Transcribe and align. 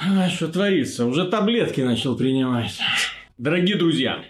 А, 0.00 0.28
что 0.28 0.46
творится? 0.46 1.06
Уже 1.06 1.24
таблетки 1.24 1.80
начал 1.80 2.16
принимать. 2.16 2.78
Дорогие 3.36 3.76
друзья, 3.76 4.22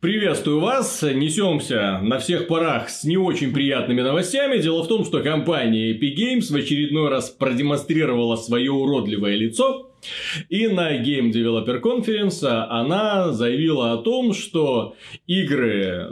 Приветствую 0.00 0.60
вас. 0.60 1.02
Несемся 1.02 1.98
на 2.02 2.20
всех 2.20 2.46
парах 2.46 2.88
с 2.88 3.02
не 3.02 3.16
очень 3.16 3.52
приятными 3.52 4.00
новостями. 4.00 4.58
Дело 4.58 4.84
в 4.84 4.88
том, 4.88 5.04
что 5.04 5.22
компания 5.24 5.92
Epic 5.92 6.14
Games 6.14 6.52
в 6.52 6.54
очередной 6.54 7.08
раз 7.08 7.30
продемонстрировала 7.30 8.36
свое 8.36 8.70
уродливое 8.70 9.34
лицо 9.34 9.87
и 10.48 10.68
на 10.68 10.96
Game 11.02 11.32
Developer 11.32 11.80
Conference 11.80 12.46
она 12.46 13.32
заявила 13.32 13.92
о 13.92 13.98
том, 13.98 14.32
что 14.32 14.94
игры, 15.26 16.08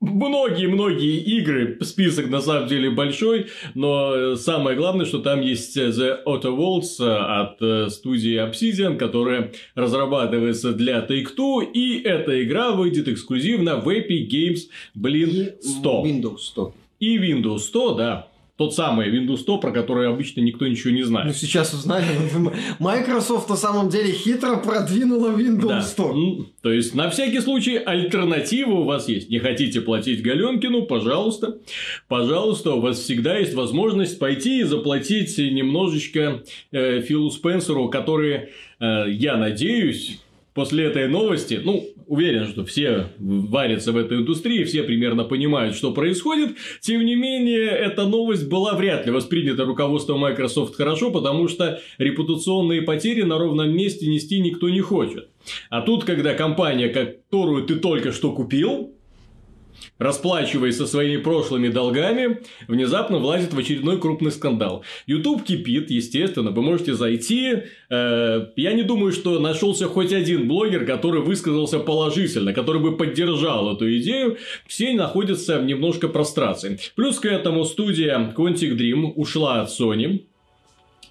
многие-многие 0.00 1.18
игры, 1.20 1.78
список 1.82 2.28
на 2.30 2.40
самом 2.40 2.68
деле 2.68 2.90
большой, 2.90 3.46
но 3.74 4.36
самое 4.36 4.76
главное, 4.76 5.06
что 5.06 5.18
там 5.18 5.40
есть 5.40 5.76
The 5.76 6.24
Auto 6.24 6.56
Waltz 6.56 7.00
от 7.00 7.92
студии 7.92 8.38
Obsidian, 8.38 8.96
которая 8.96 9.52
разрабатывается 9.74 10.72
для 10.72 11.04
Take-Two, 11.04 11.72
и 11.72 12.00
эта 12.02 12.42
игра 12.42 12.72
выйдет 12.72 13.08
эксклюзивно 13.08 13.76
в 13.76 13.88
Epic 13.88 14.28
Games, 14.28 14.60
блин, 14.94 15.52
100. 15.60 16.04
Windows 16.06 16.38
100. 16.38 16.74
И 17.00 17.18
Windows 17.18 17.58
100, 17.58 17.94
да. 17.94 18.28
Тот 18.56 18.72
самый 18.72 19.10
Windows 19.10 19.38
100, 19.38 19.58
про 19.58 19.72
который 19.72 20.08
обычно 20.08 20.40
никто 20.40 20.68
ничего 20.68 20.92
не 20.92 21.02
знает. 21.02 21.26
Ну, 21.26 21.32
сейчас 21.32 21.74
узнали. 21.74 22.04
Microsoft 22.78 23.48
на 23.48 23.56
самом 23.56 23.88
деле 23.88 24.12
хитро 24.12 24.56
продвинула 24.56 25.30
Windows 25.36 25.68
да. 25.68 25.82
100. 25.82 26.12
Ну, 26.12 26.46
то 26.62 26.70
есть, 26.72 26.94
на 26.94 27.10
всякий 27.10 27.40
случай, 27.40 27.76
альтернатива 27.76 28.70
у 28.70 28.84
вас 28.84 29.08
есть. 29.08 29.28
Не 29.28 29.40
хотите 29.40 29.80
платить 29.80 30.22
Галенкину, 30.22 30.86
пожалуйста. 30.86 31.58
Пожалуйста, 32.06 32.74
у 32.74 32.80
вас 32.80 33.00
всегда 33.00 33.38
есть 33.38 33.54
возможность 33.54 34.20
пойти 34.20 34.60
и 34.60 34.62
заплатить 34.62 35.36
немножечко 35.36 36.44
э, 36.70 37.00
Филу 37.00 37.30
Спенсеру, 37.30 37.88
который, 37.88 38.50
э, 38.78 39.10
я 39.10 39.36
надеюсь, 39.36 40.20
после 40.54 40.84
этой 40.84 41.08
новости, 41.08 41.60
ну, 41.62 41.84
уверен, 42.06 42.46
что 42.46 42.64
все 42.64 43.08
варятся 43.18 43.92
в 43.92 43.96
этой 43.96 44.18
индустрии, 44.18 44.64
все 44.64 44.84
примерно 44.84 45.24
понимают, 45.24 45.74
что 45.74 45.92
происходит. 45.92 46.56
Тем 46.80 47.04
не 47.04 47.16
менее, 47.16 47.66
эта 47.66 48.06
новость 48.06 48.48
была 48.48 48.74
вряд 48.74 49.04
ли 49.06 49.12
воспринята 49.12 49.64
руководством 49.64 50.20
Microsoft 50.20 50.76
хорошо, 50.76 51.10
потому 51.10 51.48
что 51.48 51.80
репутационные 51.98 52.82
потери 52.82 53.22
на 53.22 53.38
ровном 53.38 53.74
месте 53.76 54.06
нести 54.06 54.40
никто 54.40 54.68
не 54.68 54.80
хочет. 54.80 55.28
А 55.70 55.82
тут, 55.82 56.04
когда 56.04 56.34
компания, 56.34 56.88
которую 56.88 57.64
ты 57.66 57.74
только 57.76 58.12
что 58.12 58.32
купил, 58.32 58.93
расплачиваясь 59.98 60.76
со 60.76 60.86
своими 60.86 61.20
прошлыми 61.20 61.68
долгами, 61.68 62.40
внезапно 62.68 63.18
влазит 63.18 63.52
в 63.52 63.58
очередной 63.58 64.00
крупный 64.00 64.30
скандал. 64.30 64.84
YouTube 65.06 65.44
кипит, 65.44 65.90
естественно, 65.90 66.50
вы 66.50 66.62
можете 66.62 66.94
зайти. 66.94 67.64
Э, 67.90 68.46
я 68.56 68.72
не 68.72 68.82
думаю, 68.82 69.12
что 69.12 69.38
нашелся 69.38 69.86
хоть 69.86 70.12
один 70.12 70.48
блогер, 70.48 70.84
который 70.84 71.20
высказался 71.20 71.78
положительно, 71.78 72.52
который 72.52 72.80
бы 72.80 72.96
поддержал 72.96 73.74
эту 73.74 73.96
идею. 73.98 74.38
Все 74.66 74.92
находятся 74.92 75.58
в 75.58 75.64
немножко 75.64 76.08
прострации. 76.08 76.78
Плюс 76.94 77.18
к 77.18 77.26
этому 77.26 77.64
студия 77.64 78.34
Quantic 78.36 78.76
Dream 78.76 79.12
ушла 79.14 79.62
от 79.62 79.68
Sony. 79.68 80.24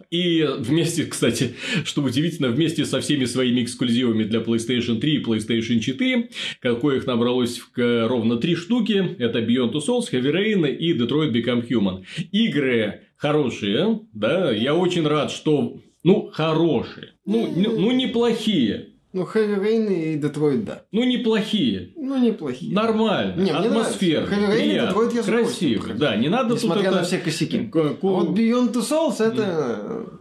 И 0.09 0.47
вместе, 0.59 1.05
кстати, 1.09 1.55
что 1.83 2.01
удивительно, 2.03 2.49
вместе 2.49 2.85
со 2.85 3.01
всеми 3.01 3.25
своими 3.25 3.63
эксклюзивами 3.63 4.23
для 4.23 4.39
PlayStation 4.39 4.99
3 4.99 5.15
и 5.15 5.23
PlayStation 5.23 5.79
4, 5.79 6.29
какое 6.59 6.97
их 6.97 7.07
набралось 7.07 7.61
ровно 7.75 8.37
три 8.37 8.55
штуки, 8.55 9.15
это 9.19 9.39
Beyond 9.39 9.73
Two 9.73 9.81
Souls, 9.85 10.11
Heavy 10.11 10.31
Rain 10.31 10.75
и 10.75 10.93
Detroit 10.93 11.31
Become 11.31 11.67
Human. 11.67 12.03
Игры 12.31 13.01
хорошие, 13.17 14.01
да, 14.13 14.51
я 14.51 14.75
очень 14.75 15.07
рад, 15.07 15.31
что, 15.31 15.77
ну, 16.03 16.29
хорошие, 16.31 17.13
ну, 17.25 17.51
ну 17.55 17.91
неплохие. 17.91 18.92
Ну, 19.13 19.29
Heavy 19.31 19.61
Rain 19.61 19.93
и 19.93 20.17
Детройт, 20.17 20.65
да. 20.65 20.85
Ну, 20.91 21.03
неплохие. 21.03 21.93
Ну, 21.95 22.17
неплохие. 22.17 22.73
Нормально. 22.73 23.39
Не, 23.39 23.51
атмосфера. 23.51 24.25
Heavy 24.25 24.49
Rain 24.49 24.65
и 24.65 24.87
Детройт 24.87 25.13
я 25.13 25.21
Красиво. 25.21 25.93
Да, 25.93 26.15
не 26.15 26.29
надо 26.29 26.55
Несмотря 26.55 26.85
тут 26.85 26.91
на 26.93 26.97
это... 26.97 27.07
все 27.07 27.19
косяки. 27.19 27.59
К... 27.67 27.75
А 27.75 27.97
вот 28.01 28.29
Beyond 28.29 28.73
Two 28.73 28.81
Souls 28.81 29.23
это... 29.23 30.19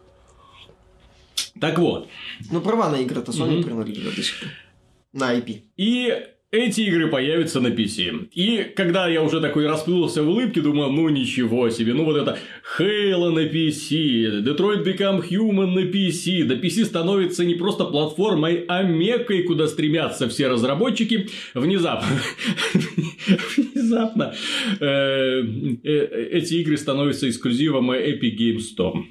Так 1.59 1.79
вот. 1.79 2.09
Ну, 2.51 2.61
права 2.61 2.91
на 2.91 2.97
игры-то 2.97 3.33
Sony 3.33 3.61
угу. 3.61 3.65
принадлежат 3.65 4.15
до 4.15 4.23
сих 4.23 4.41
пор. 4.41 4.49
На 5.15 5.39
IP. 5.39 5.63
И 5.79 6.27
эти 6.53 6.83
игры 6.83 7.09
появятся 7.09 7.61
на 7.61 7.69
PC. 7.69 8.29
И 8.35 8.65
когда 8.77 9.09
я 9.09 9.23
уже 9.23 9.41
такой 9.41 9.67
расплылся 9.67 10.23
в 10.23 10.29
улыбке, 10.29 10.61
думаю, 10.61 10.91
ну 10.91 11.09
ничего 11.09 11.71
себе, 11.71 11.95
ну 11.95 12.05
вот 12.05 12.17
это 12.17 12.39
Halo 12.79 13.31
на 13.31 13.47
PC, 13.47 14.45
Detroit 14.45 14.85
Become 14.85 15.27
Human 15.29 15.71
на 15.71 15.81
PC, 15.81 16.45
да 16.45 16.55
PC 16.55 16.85
становится 16.85 17.45
не 17.45 17.55
просто 17.55 17.87
платформой, 17.87 18.67
а 18.69 18.83
мекой, 18.83 19.45
куда 19.45 19.67
стремятся 19.67 20.29
все 20.29 20.49
разработчики. 20.49 21.29
Внезапно, 21.55 22.21
внезапно 23.57 24.35
э, 24.79 24.85
э, 24.85 26.29
эти 26.33 26.55
игры 26.55 26.77
становятся 26.77 27.31
эксклюзивом 27.31 27.93
Epic 27.93 28.37
Games 28.37 28.63
Store 28.77 29.05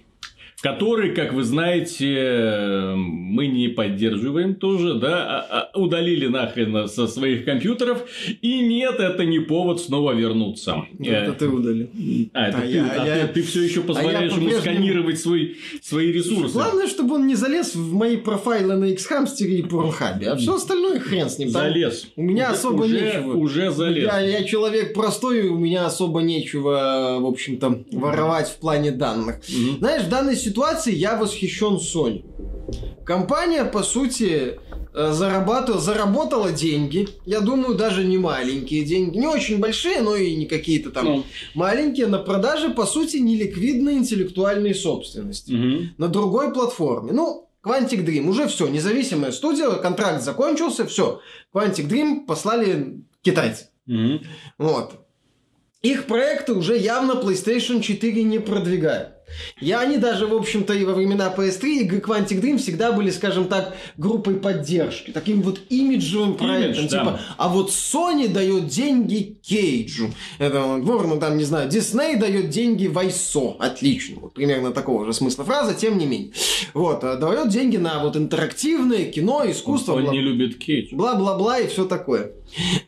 который, 0.62 1.14
как 1.14 1.34
вы 1.34 1.44
знаете, 1.44 2.94
мы 2.96 3.48
не 3.48 3.68
поддерживаем 3.68 4.56
тоже, 4.56 4.94
да, 4.96 5.46
а, 5.50 5.70
а 5.74 5.80
удалили 5.80 6.28
нахрен 6.28 6.88
со 6.88 7.08
своих 7.08 7.46
компьютеров, 7.46 8.04
и 8.42 8.62
нет, 8.62 9.00
это 9.00 9.26
не 9.26 9.40
повод 9.40 9.82
снова 9.82 10.14
вернуться. 10.14 10.86
Нет, 10.98 11.24
это 11.24 11.34
ты 11.34 11.48
удалил. 11.48 11.90
А, 12.34 12.48
это 12.48 12.58
а 12.60 12.62
ты, 12.62 12.68
я, 12.68 12.92
а 12.92 13.08
я, 13.08 13.28
ты, 13.28 13.42
ты 13.42 13.44
все 13.44 13.64
еще 13.64 13.82
позволяешь 13.82 14.34
а 14.34 14.36
ему 14.36 14.52
сканировать 14.52 15.20
свой, 15.20 15.58
свои 15.82 16.12
ресурсы. 16.12 16.54
Главное, 16.54 16.88
чтобы 16.88 17.16
он 17.16 17.26
не 17.26 17.36
залез 17.36 17.74
в 17.74 17.94
мои 17.94 18.18
профайлы 18.18 18.76
на 18.76 18.86
Xhamster 18.92 19.48
и 19.48 19.64
Pornhub, 19.64 20.24
а 20.26 20.36
все 20.36 20.56
остальное 20.56 21.00
хрен 21.00 21.30
с 21.30 21.40
ним. 21.40 21.50
Залез. 21.50 22.08
У 22.16 22.22
меня 22.22 22.50
уже, 22.50 22.54
особо 22.54 22.84
уже, 22.84 23.02
нечего. 23.02 23.34
Уже 23.34 23.72
залез. 23.72 24.04
Я, 24.04 24.20
я 24.20 24.44
человек 24.44 24.94
простой, 24.94 25.48
у 25.48 25.58
меня 25.58 25.88
особо 25.88 26.22
нечего, 26.22 27.18
в 27.20 27.26
общем-то, 27.26 27.84
воровать 27.94 28.50
в 28.50 28.58
плане 28.58 28.92
данных. 28.92 29.38
Угу. 29.50 29.78
Знаешь, 29.80 30.04
в 30.04 30.10
данной 30.10 30.36
ситуации 30.36 30.51
ситуации 30.52 30.94
я 30.94 31.16
восхищен 31.16 31.78
Sony. 31.78 32.26
Компания, 33.06 33.66
по 33.66 33.84
сути, 33.84 34.60
э, 34.94 35.12
зарабатывала, 35.12 35.82
заработала 35.82 36.52
деньги. 36.52 37.08
Я 37.26 37.40
думаю, 37.40 37.76
даже 37.76 38.04
не 38.04 38.18
маленькие 38.18 38.84
деньги. 38.84 39.18
Не 39.18 39.28
очень 39.28 39.60
большие, 39.60 40.02
но 40.02 40.16
и 40.16 40.36
не 40.36 40.46
какие-то 40.46 40.92
там 40.92 41.06
ну. 41.06 41.24
маленькие. 41.56 42.08
На 42.08 42.20
продаже, 42.20 42.70
по 42.70 42.86
сути, 42.86 43.18
неликвидной 43.18 43.94
интеллектуальной 43.94 44.76
собственности. 44.76 45.54
Угу. 45.54 45.84
На 45.98 46.08
другой 46.08 46.54
платформе. 46.54 47.14
Ну, 47.14 47.50
Quantic 47.64 48.06
Dream. 48.06 48.28
Уже 48.28 48.48
все. 48.48 48.68
Независимая 48.68 49.32
студия. 49.32 49.70
Контракт 49.72 50.22
закончился. 50.24 50.86
Все. 50.86 51.22
Quantic 51.54 51.88
Dream 51.88 52.26
послали 52.26 53.02
китайцы. 53.22 53.70
Угу. 53.88 54.20
Вот. 54.58 55.02
Их 55.82 56.06
проекты 56.06 56.54
уже 56.54 56.78
явно 56.78 57.14
PlayStation 57.14 57.82
4 57.82 58.24
не 58.24 58.40
продвигают. 58.40 59.21
И 59.60 59.72
они 59.72 59.98
даже, 59.98 60.28
в 60.28 60.34
общем-то, 60.34 60.74
и 60.74 60.84
во 60.86 60.94
времена 60.94 61.34
PS3 61.36 61.66
и 61.66 61.88
Quantic 61.88 62.42
Dream 62.42 62.58
всегда 62.58 62.92
были, 62.92 63.10
скажем 63.10 63.46
так, 63.46 63.76
группой 63.98 64.36
поддержки, 64.36 65.12
таким 65.12 65.42
вот 65.42 65.60
имиджевым 65.70 66.36
проектом. 66.36 66.84
Имидж, 66.84 66.92
типа, 66.92 67.06
да. 67.06 67.20
а 67.38 67.50
вот 67.50 67.70
Sony 67.70 68.28
дает 68.28 68.68
деньги 68.68 69.38
Кейджу. 69.42 70.12
Это, 70.40 70.78
ну, 70.78 71.20
там, 71.20 71.38
не 71.38 71.44
знаю, 71.44 71.70
Disney 71.70 72.18
дает 72.18 72.50
деньги 72.50 72.88
Вайсо. 72.88 73.56
Отлично. 73.60 74.20
Вот 74.22 74.34
примерно 74.34 74.72
такого 74.72 75.06
же 75.06 75.14
смысла 75.14 75.44
фраза, 75.44 75.74
тем 75.74 75.98
не 75.98 76.06
менее. 76.06 76.32
Вот, 76.74 77.04
а 77.04 77.16
дает 77.16 77.50
деньги 77.50 77.78
на 77.78 78.04
вот 78.04 78.16
интерактивное 78.16 79.06
кино, 79.06 79.44
искусство. 79.46 79.94
Он, 79.94 80.08
он 80.08 80.14
не 80.14 80.22
любит 80.22 80.58
Кейдж. 80.58 80.94
Бла-бла-бла 80.94 81.60
и 81.60 81.68
все 81.68 81.86
такое. 81.86 82.32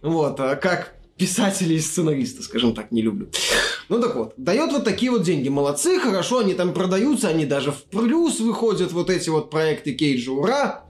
Вот, 0.02 0.40
а 0.40 0.56
как 0.56 0.96
писателей 1.18 1.78
и 1.78 1.80
сценаристы, 1.80 2.44
скажем 2.44 2.74
так, 2.74 2.92
не 2.92 3.02
люблю. 3.02 3.30
Ну 3.90 4.02
так 4.02 4.16
вот, 4.16 4.34
дает 4.38 4.72
вот 4.72 4.84
такие 4.84 5.12
вот 5.12 5.24
деньги. 5.24 5.50
Молодцы, 5.50 6.00
хорошо, 6.00 6.40
они 6.40 6.54
там 6.54 6.74
продаются, 6.74 7.28
они 7.30 7.46
даже 7.46 7.72
в 7.72 7.84
плюс 7.84 8.40
выходят, 8.40 8.92
вот 8.92 9.10
эти 9.10 9.30
вот 9.30 9.50
проекты 9.50 9.94
Кейджа, 9.94 10.32
ура! 10.32 10.86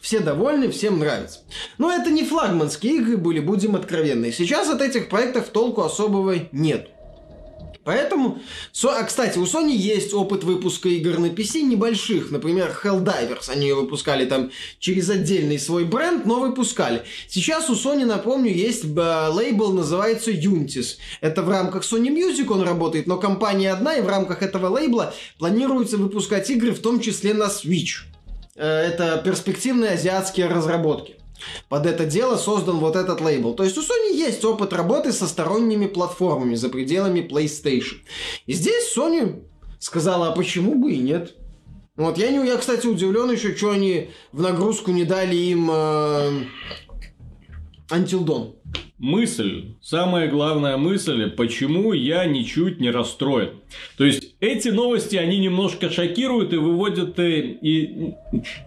Все 0.00 0.18
довольны, 0.18 0.68
всем 0.68 0.98
нравится. 0.98 1.40
Но 1.78 1.92
это 1.92 2.10
не 2.10 2.24
флагманские 2.24 2.96
игры 2.96 3.16
были, 3.16 3.38
будем 3.38 3.76
откровенны. 3.76 4.32
Сейчас 4.32 4.68
от 4.68 4.82
этих 4.82 5.08
проектов 5.08 5.48
толку 5.48 5.82
особого 5.82 6.34
нет. 6.50 6.90
Поэтому... 7.84 8.40
А, 8.84 9.02
кстати, 9.04 9.38
у 9.38 9.44
Sony 9.44 9.72
есть 9.72 10.14
опыт 10.14 10.44
выпуска 10.44 10.88
игр 10.88 11.18
на 11.18 11.26
PC 11.26 11.62
небольших. 11.62 12.30
Например, 12.30 12.76
Helldivers. 12.82 13.50
Они 13.50 13.66
ее 13.66 13.74
выпускали 13.74 14.24
там 14.24 14.50
через 14.78 15.10
отдельный 15.10 15.58
свой 15.58 15.84
бренд, 15.84 16.24
но 16.26 16.40
выпускали. 16.40 17.02
Сейчас 17.28 17.70
у 17.70 17.74
Sony, 17.74 18.04
напомню, 18.04 18.52
есть 18.52 18.84
э, 18.84 19.28
лейбл, 19.28 19.72
называется 19.72 20.30
Untis. 20.30 20.96
Это 21.20 21.42
в 21.42 21.50
рамках 21.50 21.82
Sony 21.82 22.08
Music 22.08 22.52
он 22.52 22.62
работает, 22.62 23.06
но 23.06 23.18
компания 23.18 23.72
одна, 23.72 23.96
и 23.96 24.00
в 24.02 24.08
рамках 24.08 24.42
этого 24.42 24.68
лейбла 24.68 25.14
планируется 25.38 25.96
выпускать 25.96 26.48
игры, 26.50 26.72
в 26.72 26.80
том 26.80 27.00
числе 27.00 27.34
на 27.34 27.48
Switch. 27.48 28.04
Э, 28.54 28.64
это 28.64 29.20
перспективные 29.24 29.92
азиатские 29.92 30.46
разработки. 30.46 31.16
Под 31.68 31.86
это 31.86 32.04
дело 32.04 32.36
создан 32.36 32.78
вот 32.78 32.96
этот 32.96 33.20
лейбл. 33.20 33.54
То 33.54 33.64
есть 33.64 33.78
у 33.78 33.82
Sony 33.82 34.14
есть 34.14 34.44
опыт 34.44 34.72
работы 34.72 35.12
со 35.12 35.26
сторонними 35.26 35.86
платформами 35.86 36.54
за 36.54 36.68
пределами 36.68 37.20
PlayStation. 37.20 37.96
И 38.46 38.52
здесь 38.52 38.96
Sony 38.96 39.44
сказала, 39.78 40.28
а 40.28 40.32
почему 40.32 40.74
бы 40.74 40.92
и 40.92 40.98
нет? 40.98 41.34
Вот 41.96 42.16
я, 42.16 42.30
не, 42.30 42.46
я, 42.46 42.56
кстати, 42.56 42.86
удивлен 42.86 43.30
еще, 43.30 43.54
что 43.54 43.70
они 43.70 44.10
в 44.32 44.40
нагрузку 44.40 44.92
не 44.92 45.04
дали 45.04 45.36
им 45.36 45.70
э, 45.70 46.44
мысль, 49.02 49.74
самая 49.82 50.28
главная 50.28 50.76
мысль, 50.76 51.28
почему 51.30 51.92
я 51.92 52.24
ничуть 52.24 52.78
не 52.78 52.90
расстроен. 52.90 53.50
То 53.98 54.04
есть, 54.04 54.36
эти 54.38 54.68
новости, 54.68 55.16
они 55.16 55.38
немножко 55.38 55.90
шокируют 55.90 56.52
и 56.52 56.56
выводят, 56.56 57.18
и, 57.18 57.22
э, 57.22 57.58
и 57.62 58.14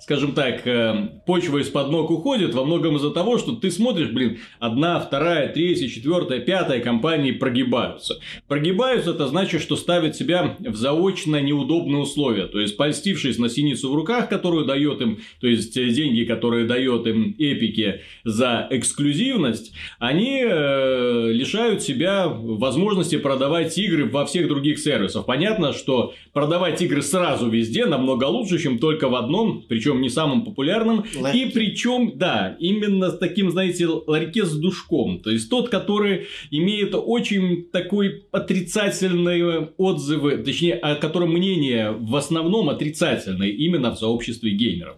скажем 0.02 0.34
так, 0.34 0.68
э, 0.68 1.22
почва 1.26 1.60
из-под 1.60 1.90
ног 1.90 2.12
уходит 2.12 2.54
во 2.54 2.66
многом 2.66 2.98
из-за 2.98 3.12
того, 3.12 3.38
что 3.38 3.56
ты 3.56 3.72
смотришь, 3.72 4.10
блин, 4.10 4.40
одна, 4.60 5.00
вторая, 5.00 5.48
третья, 5.54 5.88
четвертая, 5.88 6.42
пятая 6.42 6.82
компании 6.82 7.32
прогибаются. 7.32 8.20
Прогибаются, 8.50 9.12
это 9.12 9.28
значит, 9.28 9.62
что 9.62 9.78
ставят 9.78 10.18
себя 10.18 10.58
в 10.60 10.76
заочно 10.76 11.40
неудобные 11.40 12.02
условия. 12.02 12.48
То 12.48 12.60
есть, 12.60 12.76
польстившись 12.76 13.38
на 13.38 13.48
синицу 13.48 13.90
в 13.90 13.96
руках, 13.96 14.28
которую 14.28 14.66
дает 14.66 15.00
им, 15.00 15.20
то 15.40 15.48
есть, 15.48 15.78
э, 15.78 15.90
деньги, 15.92 16.26
которые 16.26 16.66
дает 16.66 17.08
им 17.08 17.36
эпики 17.38 18.02
за 18.26 18.68
эксклюзивность, 18.70 19.72
они 20.00 20.25
они 20.26 20.42
э, 20.44 21.32
лишают 21.32 21.84
себя 21.84 22.28
возможности 22.28 23.18
продавать 23.18 23.78
игры 23.78 24.06
во 24.06 24.26
всех 24.26 24.48
других 24.48 24.80
сервисах. 24.80 25.26
Понятно, 25.26 25.72
что 25.74 26.14
продавать 26.34 26.82
игры 26.82 27.02
сразу 27.02 27.50
везде 27.50 27.86
намного 27.86 28.26
лучше, 28.26 28.60
чем 28.60 28.80
только 28.80 29.08
в 29.08 29.16
одном, 29.16 29.64
причем 29.68 30.02
не 30.02 30.10
самом 30.10 30.44
популярном. 30.44 31.06
Ларьке. 31.16 31.40
И 31.40 31.52
причем, 31.52 32.14
да, 32.16 32.56
именно 32.60 33.12
с 33.12 33.18
таким, 33.18 33.52
знаете, 33.52 33.88
ларьке 33.88 34.46
с 34.46 34.54
душком. 34.54 35.20
То 35.20 35.30
есть 35.30 35.50
тот, 35.50 35.70
который 35.70 36.28
имеет 36.50 36.96
очень 36.96 37.66
такой 37.72 38.24
отрицательные 38.32 39.70
отзывы, 39.78 40.38
точнее, 40.38 40.74
о 40.74 40.96
котором 40.96 41.34
мнение 41.34 41.92
в 41.92 42.16
основном 42.16 42.70
отрицательное 42.70 43.50
именно 43.50 43.92
в 43.92 44.00
сообществе 44.00 44.52
геймеров. 44.52 44.96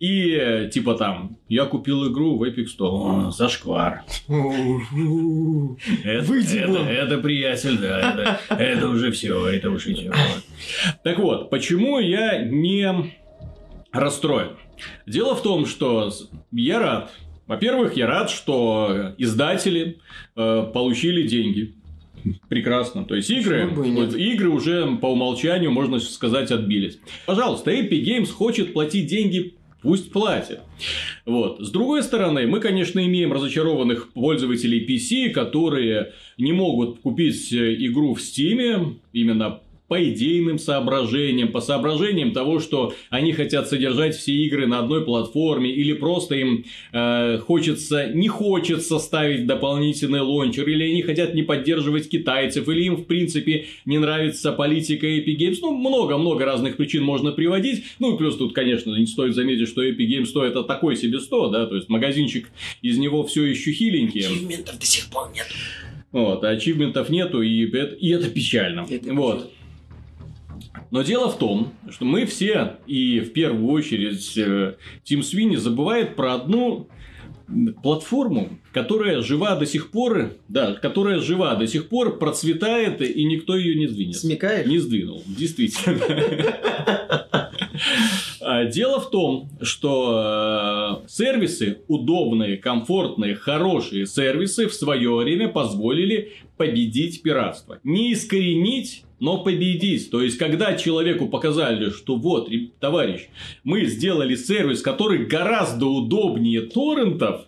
И 0.00 0.30
э, 0.30 0.70
типа 0.72 0.94
там, 0.94 1.36
я 1.48 1.66
купил 1.66 2.10
игру 2.10 2.38
в 2.38 2.42
Epic 2.44 2.66
Store, 2.78 3.30
зашквар. 3.30 4.04
Это, 6.04 6.78
это, 6.90 7.18
приятель, 7.18 7.78
да, 7.78 8.40
это, 8.48 8.88
уже 8.88 9.10
все, 9.12 9.46
это 9.48 9.70
уже 9.70 9.90
ничего. 9.90 10.14
Так 11.02 11.18
вот, 11.18 11.50
почему 11.50 11.98
я 11.98 12.44
не 12.44 13.12
расстроен? 13.92 14.56
Дело 15.06 15.34
в 15.34 15.42
том, 15.42 15.66
что 15.66 16.12
я 16.52 16.78
рад. 16.78 17.10
Во-первых, 17.46 17.96
я 17.96 18.06
рад, 18.06 18.30
что 18.30 19.14
издатели 19.18 19.98
э, 20.34 20.70
получили 20.72 21.26
деньги. 21.26 21.74
Прекрасно. 22.48 23.04
То 23.04 23.14
есть 23.14 23.30
игры, 23.30 23.66
вот, 23.66 24.14
игры 24.14 24.48
уже 24.48 24.96
по 24.96 25.06
умолчанию, 25.06 25.70
можно 25.70 25.98
сказать, 26.00 26.50
отбились. 26.50 26.98
Пожалуйста, 27.26 27.70
Epic 27.70 28.02
Games 28.02 28.30
хочет 28.30 28.72
платить 28.72 29.08
деньги 29.08 29.54
Пусть 29.84 30.10
платят. 30.10 30.60
Вот. 31.26 31.60
С 31.60 31.70
другой 31.70 32.02
стороны, 32.02 32.46
мы, 32.46 32.58
конечно, 32.60 33.04
имеем 33.04 33.34
разочарованных 33.34 34.14
пользователей 34.14 34.86
PC, 34.88 35.28
которые 35.28 36.14
не 36.38 36.54
могут 36.54 37.00
купить 37.00 37.52
э, 37.52 37.74
игру 37.74 38.14
в 38.14 38.18
Steam 38.18 38.96
именно 39.12 39.60
по 39.94 40.02
идейным 40.02 40.58
соображениям, 40.58 41.52
по 41.52 41.60
соображениям 41.60 42.32
того, 42.32 42.58
что 42.58 42.92
они 43.10 43.32
хотят 43.32 43.68
содержать 43.68 44.16
все 44.16 44.32
игры 44.32 44.66
на 44.66 44.80
одной 44.80 45.04
платформе, 45.04 45.70
или 45.70 45.92
просто 45.92 46.34
им 46.34 46.64
э, 46.92 47.38
хочется, 47.38 48.08
не 48.08 48.26
хочется 48.26 48.98
ставить 48.98 49.46
дополнительный 49.46 50.18
лончер, 50.18 50.68
или 50.68 50.82
они 50.90 51.02
хотят 51.02 51.32
не 51.32 51.44
поддерживать 51.44 52.10
китайцев, 52.10 52.68
или 52.68 52.82
им, 52.82 52.96
в 52.96 53.04
принципе, 53.04 53.66
не 53.84 53.98
нравится 53.98 54.50
политика 54.50 55.06
Epic 55.06 55.36
Games. 55.38 55.58
Ну, 55.62 55.70
много-много 55.76 56.44
разных 56.44 56.76
причин 56.76 57.04
можно 57.04 57.30
приводить. 57.30 57.84
Ну, 58.00 58.16
и 58.16 58.18
плюс 58.18 58.36
тут, 58.36 58.52
конечно, 58.52 58.96
не 58.96 59.06
стоит 59.06 59.36
заметить, 59.36 59.68
что 59.68 59.88
Epic 59.88 60.08
Games 60.08 60.26
100 60.26 60.44
это 60.44 60.64
такой 60.64 60.96
себе 60.96 61.20
100, 61.20 61.50
да, 61.50 61.66
то 61.66 61.76
есть 61.76 61.88
магазинчик 61.88 62.50
из 62.82 62.98
него 62.98 63.22
все 63.22 63.44
еще 63.44 63.70
хиленький. 63.70 64.22
Ачивментов 64.22 64.76
до 64.76 64.86
сих 64.86 65.08
пор 65.08 65.30
нет. 65.32 65.46
Вот, 66.10 66.42
а 66.42 66.48
ачивментов 66.48 67.10
нету, 67.10 67.42
и 67.42 67.64
это, 67.70 67.94
и 67.94 68.08
это 68.08 68.28
печально. 68.28 68.86
Это 68.90 69.14
вот. 69.14 69.52
Но 70.90 71.02
дело 71.02 71.30
в 71.30 71.38
том, 71.38 71.72
что 71.88 72.04
мы 72.04 72.26
все, 72.26 72.76
и 72.86 73.20
в 73.20 73.32
первую 73.32 73.72
очередь 73.72 74.36
э, 74.36 74.74
Тим 75.04 75.22
Свини, 75.22 75.56
забывает 75.56 76.16
про 76.16 76.34
одну 76.34 76.88
платформу, 77.82 78.58
которая 78.72 79.20
жива 79.22 79.54
до 79.56 79.66
сих 79.66 79.90
пор, 79.90 80.32
да, 80.48 80.74
которая 80.74 81.20
жива 81.20 81.54
до 81.54 81.66
сих 81.66 81.88
пор, 81.88 82.18
процветает, 82.18 83.00
и 83.02 83.24
никто 83.24 83.56
ее 83.56 83.74
не 83.74 83.86
сдвинет. 83.86 84.16
Смекаешь? 84.16 84.66
Не 84.66 84.78
сдвинул, 84.78 85.22
действительно. 85.26 86.00
А, 88.46 88.66
дело 88.66 89.00
в 89.00 89.10
том, 89.10 89.48
что 89.62 91.02
э, 91.02 91.08
сервисы, 91.08 91.78
удобные, 91.88 92.58
комфортные, 92.58 93.34
хорошие 93.34 94.06
сервисы 94.06 94.68
в 94.68 94.74
свое 94.74 95.14
время 95.14 95.48
позволили 95.48 96.32
победить 96.58 97.22
пиратство. 97.22 97.80
Не 97.84 98.12
искоренить, 98.12 99.04
но 99.24 99.38
победить. 99.38 100.10
То 100.10 100.20
есть, 100.20 100.36
когда 100.36 100.74
человеку 100.74 101.28
показали, 101.28 101.88
что 101.88 102.16
вот, 102.16 102.50
товарищ, 102.78 103.22
мы 103.64 103.86
сделали 103.86 104.34
сервис, 104.34 104.82
который 104.82 105.24
гораздо 105.24 105.86
удобнее 105.86 106.60
торрентов, 106.60 107.46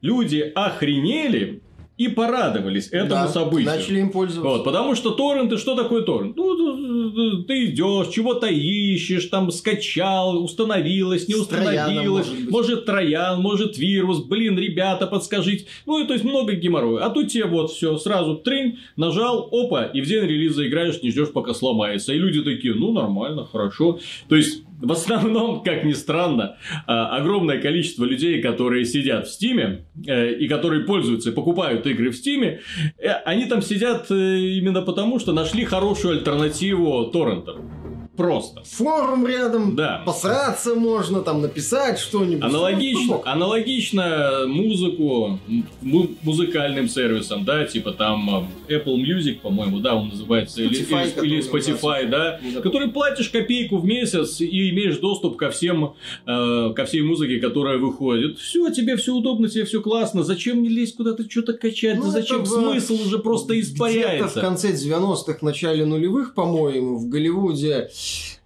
люди 0.00 0.40
охренели, 0.40 1.61
и 1.98 2.08
порадовались 2.08 2.88
этому 2.88 3.10
да, 3.10 3.28
событию. 3.28 3.70
Начали 3.70 4.00
им 4.00 4.10
пользоваться. 4.10 4.48
Вот, 4.48 4.64
потому 4.64 4.94
что 4.94 5.10
торренты, 5.10 5.58
что 5.58 5.74
такое 5.74 6.02
торрент? 6.02 6.36
Ну, 6.36 7.42
ты 7.44 7.66
идешь, 7.66 8.08
чего-то 8.08 8.46
ищешь, 8.46 9.26
там 9.26 9.50
скачал, 9.50 10.42
установилось, 10.42 11.28
не 11.28 11.34
установилось, 11.34 12.28
может, 12.28 12.50
может 12.50 12.86
троян, 12.86 13.40
может 13.40 13.76
вирус, 13.76 14.24
блин, 14.24 14.58
ребята, 14.58 15.06
подскажите. 15.06 15.66
Ну, 15.86 16.02
и 16.02 16.06
то 16.06 16.14
есть 16.14 16.24
много 16.24 16.54
геморроя. 16.54 17.04
А 17.04 17.10
тут 17.10 17.28
тебе 17.28 17.44
вот 17.44 17.70
все, 17.70 17.98
сразу 17.98 18.36
тринь, 18.36 18.78
нажал, 18.96 19.48
опа, 19.52 19.84
и 19.84 20.00
в 20.00 20.06
день 20.06 20.24
релиза 20.24 20.66
играешь, 20.66 21.02
не 21.02 21.10
ждешь, 21.10 21.32
пока 21.32 21.52
сломается. 21.54 22.12
И 22.12 22.18
люди 22.18 22.42
такие, 22.42 22.74
ну, 22.74 22.92
нормально, 22.92 23.46
хорошо. 23.50 23.98
То 24.28 24.36
есть, 24.36 24.62
в 24.82 24.92
основном, 24.92 25.62
как 25.62 25.84
ни 25.84 25.92
странно, 25.92 26.56
а, 26.86 27.16
огромное 27.16 27.60
количество 27.60 28.04
людей, 28.04 28.42
которые 28.42 28.84
сидят 28.84 29.28
в 29.28 29.30
Стиме 29.30 29.86
э, 30.06 30.34
и 30.34 30.48
которые 30.48 30.84
пользуются 30.84 31.30
покупают 31.32 31.86
игры 31.86 32.10
в 32.10 32.16
Стиме, 32.16 32.60
э, 32.98 33.08
они 33.24 33.46
там 33.46 33.62
сидят 33.62 34.10
э, 34.10 34.14
именно 34.14 34.82
потому, 34.82 35.20
что 35.20 35.32
нашли 35.32 35.64
хорошую 35.64 36.18
альтернативу 36.18 37.04
торрентам 37.06 37.81
просто. 38.16 38.62
Форум 38.64 39.26
рядом, 39.26 39.74
да. 39.74 40.02
посраться 40.04 40.74
можно, 40.74 41.22
там 41.22 41.40
написать 41.40 41.98
что-нибудь. 41.98 42.44
Аналогично, 42.44 43.20
аналогично 43.24 44.44
музыку, 44.46 45.38
музыкальным 45.80 46.88
сервисам, 46.88 47.44
да, 47.44 47.64
типа 47.64 47.92
там 47.92 48.48
э, 48.68 48.74
Apple 48.76 48.96
Music, 48.96 49.40
по-моему, 49.40 49.78
да, 49.78 49.94
он 49.94 50.08
называется, 50.08 50.62
Spotify, 50.62 51.22
или, 51.22 51.26
или 51.26 51.50
Spotify, 51.50 52.06
да, 52.06 52.40
который 52.62 52.88
платишь 52.88 53.30
копейку 53.30 53.78
в 53.78 53.84
месяц 53.84 54.40
и 54.40 54.70
имеешь 54.70 54.98
доступ 54.98 55.36
ко 55.36 55.50
всем, 55.50 55.94
э, 56.26 56.72
ко 56.74 56.84
всей 56.84 57.02
музыке, 57.02 57.38
которая 57.38 57.78
выходит. 57.78 58.38
Все, 58.38 58.70
тебе 58.70 58.96
все 58.96 59.14
удобно, 59.14 59.48
тебе 59.48 59.64
все 59.64 59.80
классно, 59.80 60.22
зачем 60.22 60.62
не 60.62 60.68
лезть 60.68 60.96
куда-то 60.96 61.28
что-то 61.28 61.54
качать, 61.54 61.96
ну, 61.96 62.10
зачем, 62.10 62.44
смысл 62.44 62.94
уже 62.94 63.18
просто 63.18 63.58
испаряется. 63.58 64.38
в 64.38 64.42
конце 64.42 64.72
90-х, 64.72 65.38
начале 65.40 65.86
нулевых, 65.86 66.34
по-моему, 66.34 66.96
в 66.96 67.08
Голливуде 67.08 67.90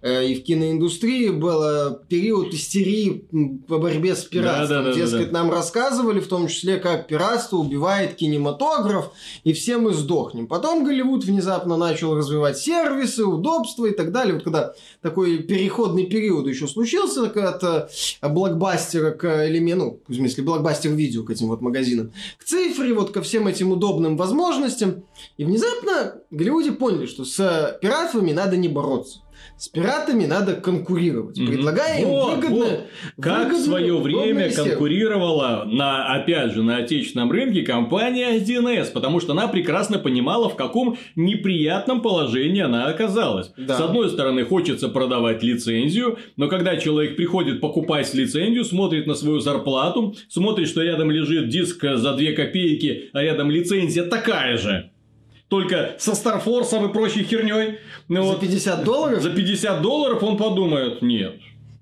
и 0.03 0.35
в 0.35 0.43
киноиндустрии 0.43 1.29
был 1.29 1.95
период 2.07 2.53
истерии 2.53 3.27
по 3.67 3.79
борьбе 3.79 4.15
с 4.15 4.23
пиратством. 4.23 4.83
Да, 4.83 4.91
да, 4.91 4.93
Дескать, 4.93 5.19
да, 5.19 5.25
да. 5.25 5.31
нам 5.31 5.51
рассказывали 5.51 6.19
в 6.19 6.27
том 6.27 6.47
числе, 6.47 6.77
как 6.77 7.07
пиратство 7.07 7.57
убивает 7.57 8.15
кинематограф, 8.15 9.11
и 9.43 9.53
все 9.53 9.77
мы 9.77 9.93
сдохнем. 9.93 10.47
Потом 10.47 10.83
Голливуд 10.83 11.25
внезапно 11.25 11.77
начал 11.77 12.15
развивать 12.15 12.57
сервисы, 12.57 13.25
удобства 13.25 13.85
и 13.85 13.91
так 13.91 14.11
далее. 14.11 14.35
Вот 14.35 14.43
когда 14.43 14.73
такой 15.01 15.39
переходный 15.39 16.05
период 16.05 16.47
еще 16.47 16.67
случился 16.67 17.23
от 17.23 17.63
э, 17.63 17.87
блокбастера 18.27 19.11
к 19.11 19.47
элементу, 19.47 19.99
в 20.07 20.13
смысле 20.13 20.43
блокбастер 20.43 20.91
видео 20.91 21.23
к 21.23 21.31
этим 21.31 21.47
вот 21.47 21.61
магазинам, 21.61 22.11
к 22.37 22.43
цифре, 22.43 22.93
вот 22.93 23.11
ко 23.11 23.21
всем 23.21 23.47
этим 23.47 23.71
удобным 23.71 24.15
возможностям. 24.15 25.03
И 25.37 25.45
внезапно 25.45 26.21
Голливуде 26.29 26.71
поняли, 26.71 27.07
что 27.07 27.25
с 27.25 27.77
пиратствами 27.81 28.31
надо 28.31 28.57
не 28.57 28.67
бороться. 28.67 29.19
С 29.57 29.69
пиратами 29.69 30.25
надо 30.25 30.53
конкурировать. 30.53 31.39
Mm-hmm. 31.39 31.47
Предлагаем 31.47 32.07
вот, 32.07 32.35
выгодно. 32.35 32.57
Вот. 32.57 32.83
Как 33.19 33.51
в 33.51 33.59
свое 33.59 33.97
время 33.97 34.51
конкурировала 34.51 35.63
на, 35.65 36.13
опять 36.13 36.53
же, 36.53 36.61
на 36.61 36.77
отечественном 36.77 37.31
рынке 37.31 37.63
компания 37.63 38.37
1С, 38.37 38.91
потому 38.91 39.19
что 39.19 39.33
она 39.33 39.47
прекрасно 39.47 39.97
понимала, 39.97 40.49
в 40.49 40.55
каком 40.55 40.97
неприятном 41.15 42.01
положении 42.01 42.61
она 42.61 42.85
оказалась. 42.85 43.51
Да. 43.57 43.77
С 43.77 43.81
одной 43.81 44.09
стороны, 44.09 44.45
хочется 44.45 44.89
продавать 44.89 45.41
лицензию, 45.41 46.19
но 46.35 46.47
когда 46.47 46.77
человек 46.77 47.15
приходит 47.15 47.59
покупать 47.59 48.13
лицензию, 48.13 48.63
смотрит 48.63 49.07
на 49.07 49.15
свою 49.15 49.39
зарплату, 49.39 50.15
смотрит, 50.29 50.67
что 50.67 50.83
рядом 50.83 51.09
лежит 51.09 51.49
диск 51.49 51.83
за 51.83 52.13
2 52.13 52.31
копейки, 52.33 53.09
а 53.13 53.23
рядом 53.23 53.49
лицензия 53.49 54.03
такая 54.03 54.57
же 54.57 54.91
только 55.49 55.95
со 55.99 56.15
Старфорсом 56.15 56.89
и 56.89 56.93
прочей 56.93 57.23
херней. 57.23 57.79
Ну, 58.07 58.23
за 58.23 58.33
вот, 58.33 58.39
50 58.41 58.83
долларов? 58.83 59.21
За 59.21 59.29
50 59.29 59.81
долларов 59.81 60.23
он 60.23 60.37
подумает, 60.37 61.01
нет, 61.01 61.35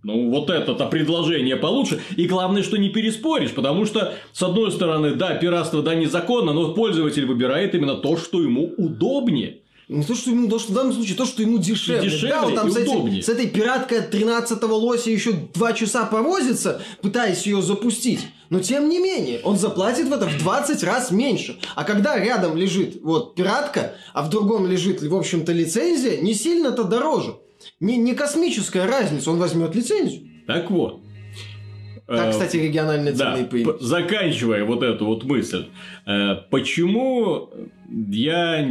ну, 0.04 0.30
вот 0.30 0.52
это-то 0.52 0.86
предложение 0.86 1.56
получше. 1.56 2.00
И 2.16 2.28
главное, 2.28 2.62
что 2.62 2.78
не 2.78 2.90
переспоришь, 2.90 3.52
потому 3.52 3.86
что, 3.86 4.14
с 4.34 4.44
одной 4.44 4.72
стороны, 4.72 5.16
да, 5.16 5.34
пиратство, 5.34 5.82
да, 5.82 5.96
незаконно, 5.96 6.54
но 6.54 6.74
пользователь 6.76 7.26
выбирает 7.26 7.74
именно 7.74 7.96
то, 7.96 8.16
что 8.16 8.40
ему 8.40 8.72
удобнее. 8.78 9.62
Не 9.88 10.04
то, 10.04 10.16
что 10.16 10.32
ему, 10.32 10.50
то, 10.50 10.58
что 10.58 10.72
в 10.72 10.76
данном 10.76 10.94
случае, 10.94 11.16
то, 11.16 11.26
что 11.26 11.44
ему 11.44 11.60
дешевле. 11.60 12.08
И 12.08 12.10
дешевле 12.10 12.30
да, 12.30 12.46
он 12.46 12.56
там 12.56 12.68
и 12.68 12.72
с, 12.72 12.78
этим, 12.78 13.22
с 13.22 13.30
этой 13.30 13.48
пираткой 13.48 14.00
от 14.00 14.14
13-го 14.14 14.76
лося 14.76 15.12
еще 15.12 15.34
два 15.54 15.74
часа 15.74 16.06
повозится, 16.06 16.82
пытаясь 17.02 17.46
ее 17.46 17.62
запустить. 17.62 18.22
Но 18.50 18.60
тем 18.60 18.90
не 18.90 19.00
менее, 19.00 19.42
он 19.44 19.58
заплатит 19.58 20.08
в 20.08 20.14
это 20.14 20.28
в 20.28 20.38
20 20.40 20.84
раз 20.84 21.12
меньше. 21.12 21.60
А 21.76 21.84
когда 21.84 22.18
рядом 22.18 22.58
лежит 22.58 23.02
вот 23.04 23.36
пиратка, 23.36 23.96
а 24.14 24.24
в 24.24 24.30
другом 24.30 24.66
лежит, 24.66 25.04
в 25.04 25.16
общем-то, 25.16 25.52
лицензия, 25.52 26.20
не 26.20 26.34
сильно-то 26.34 26.84
дороже. 26.84 27.36
Не, 27.80 27.98
не 27.98 28.16
космическая 28.16 28.86
разница, 28.86 29.30
он 29.30 29.38
возьмет 29.38 29.76
лицензию. 29.76 30.24
Так 30.48 30.72
вот. 30.72 31.02
Так, 32.08 32.28
э, 32.28 32.32
кстати, 32.32 32.58
региональные 32.58 33.14
цены 33.14 33.42
да, 33.42 33.46
появились. 33.46 33.82
Заканчивая 33.82 34.64
вот 34.64 34.84
эту 34.84 35.06
вот 35.06 35.24
мысль, 35.24 35.66
э, 36.06 36.36
почему 36.50 37.50
я 37.90 38.62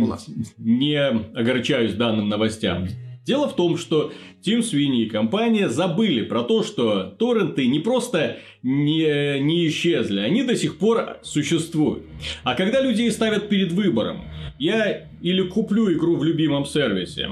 не 0.59 0.99
огорчаюсь 0.99 1.95
данным 1.95 2.29
новостям? 2.29 2.87
Дело 3.25 3.49
в 3.49 3.57
том, 3.57 3.79
что 3.79 4.13
Тим 4.43 4.63
Свини 4.63 5.05
и 5.05 5.09
компания 5.09 5.71
забыли 5.71 6.23
про 6.23 6.43
то, 6.43 6.63
что 6.63 7.05
торренты 7.05 7.67
не 7.67 7.81
просто 7.81 8.37
не, 8.63 9.41
не 9.41 9.67
исчезли, 9.69 10.21
они 10.21 10.43
до 10.43 10.55
сих 10.57 10.77
пор 10.77 11.17
существуют. 11.23 12.05
А 12.43 12.55
когда 12.55 12.83
людей 12.83 13.11
ставят 13.11 13.49
перед 13.49 13.73
выбором, 13.73 14.25
я 14.59 15.09
или 15.23 15.43
куплю 15.49 15.91
игру 15.95 16.17
в 16.17 16.25
любимом 16.25 16.67
сервисе, 16.67 17.31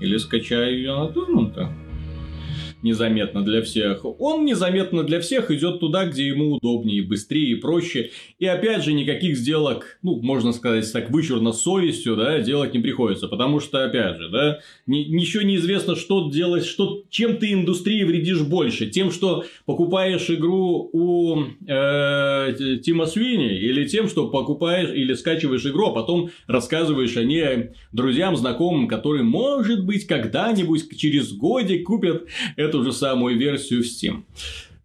или 0.00 0.16
скачаю 0.16 0.76
ее 0.76 0.94
на 0.94 1.08
торрента, 1.08 1.72
незаметно 2.82 3.42
для 3.42 3.62
всех. 3.62 4.04
Он 4.04 4.44
незаметно 4.44 5.02
для 5.02 5.20
всех 5.20 5.50
идет 5.50 5.80
туда, 5.80 6.06
где 6.06 6.26
ему 6.26 6.54
удобнее, 6.54 7.02
быстрее 7.02 7.52
и 7.52 7.54
проще. 7.54 8.10
И 8.38 8.46
опять 8.46 8.84
же, 8.84 8.92
никаких 8.92 9.36
сделок, 9.36 9.98
ну, 10.02 10.20
можно 10.22 10.52
сказать 10.52 10.90
так, 10.92 11.10
вычурно 11.10 11.52
совестью, 11.52 12.16
да, 12.16 12.38
делать 12.40 12.74
не 12.74 12.80
приходится. 12.80 13.28
Потому 13.28 13.60
что, 13.60 13.84
опять 13.84 14.18
же, 14.18 14.28
да, 14.30 14.60
ни, 14.86 15.04
ничего 15.04 15.42
не 15.42 15.56
известно, 15.56 15.96
что 15.96 16.30
делать, 16.30 16.64
что, 16.64 17.02
чем 17.10 17.36
ты 17.36 17.52
индустрии 17.52 18.04
вредишь 18.04 18.42
больше. 18.42 18.86
Тем, 18.86 19.10
что 19.10 19.44
покупаешь 19.66 20.30
игру 20.30 20.88
у 20.92 21.42
э, 21.66 22.78
Тима 22.82 23.06
Свини, 23.06 23.58
или 23.58 23.86
тем, 23.86 24.08
что 24.08 24.28
покупаешь 24.28 24.90
или 24.90 25.14
скачиваешь 25.14 25.66
игру, 25.66 25.88
а 25.88 25.92
потом 25.92 26.30
рассказываешь 26.46 27.16
о 27.16 27.24
ней 27.24 27.70
друзьям, 27.92 28.36
знакомым, 28.36 28.88
которые, 28.88 29.22
может 29.22 29.84
быть, 29.84 30.06
когда-нибудь 30.06 30.96
через 30.96 31.32
годик 31.32 31.86
купят 31.86 32.24
эту 32.56 32.82
же 32.82 32.92
самую 32.92 33.38
версию 33.38 33.82
в 33.82 33.86
Steam. 33.86 34.22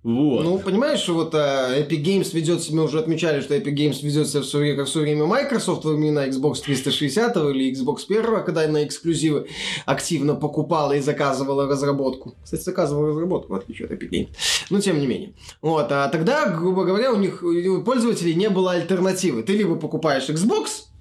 Вот. 0.04 0.44
Ну, 0.44 0.60
понимаешь, 0.60 1.08
вот 1.08 1.34
а, 1.34 1.80
Epic 1.80 2.04
Games 2.04 2.36
ведет 2.36 2.62
себя, 2.62 2.78
мы 2.78 2.84
уже 2.84 3.00
отмечали, 3.00 3.40
что 3.40 3.56
Epic 3.56 3.74
Games 3.74 4.04
ведет 4.04 4.28
себя 4.28 4.42
в 4.42 4.46
свое 4.46 4.66
время, 4.66 4.80
как 4.80 4.90
свое 4.90 5.08
время 5.08 5.26
Microsoft 5.26 5.86
во 5.86 5.94
времена 5.94 6.28
Xbox 6.28 6.62
360 6.62 7.38
или 7.38 7.72
Xbox 7.72 8.00
1, 8.10 8.44
когда 8.44 8.68
на 8.68 8.84
эксклюзивы 8.84 9.48
активно 9.86 10.36
покупала 10.36 10.92
и 10.92 11.00
заказывала 11.00 11.70
разработку. 11.70 12.36
Кстати, 12.44 12.64
заказывала 12.64 13.10
разработку, 13.10 13.54
в 13.54 13.56
отличие 13.56 13.86
от 13.86 13.94
Epic 13.94 14.10
Games. 14.10 14.30
Но 14.70 14.82
тем 14.82 15.00
не 15.00 15.08
менее. 15.08 15.36
Вот, 15.62 15.90
а 15.90 16.10
тогда, 16.10 16.50
грубо 16.50 16.84
говоря, 16.84 17.14
у 17.14 17.16
них 17.16 17.42
у 17.42 17.82
пользователей 17.82 18.34
не 18.36 18.50
было 18.50 18.74
альтернативы. 18.74 19.42
Ты 19.42 19.54
либо 19.54 19.78
покупаешь 19.78 20.28
Xbox, 20.28 20.93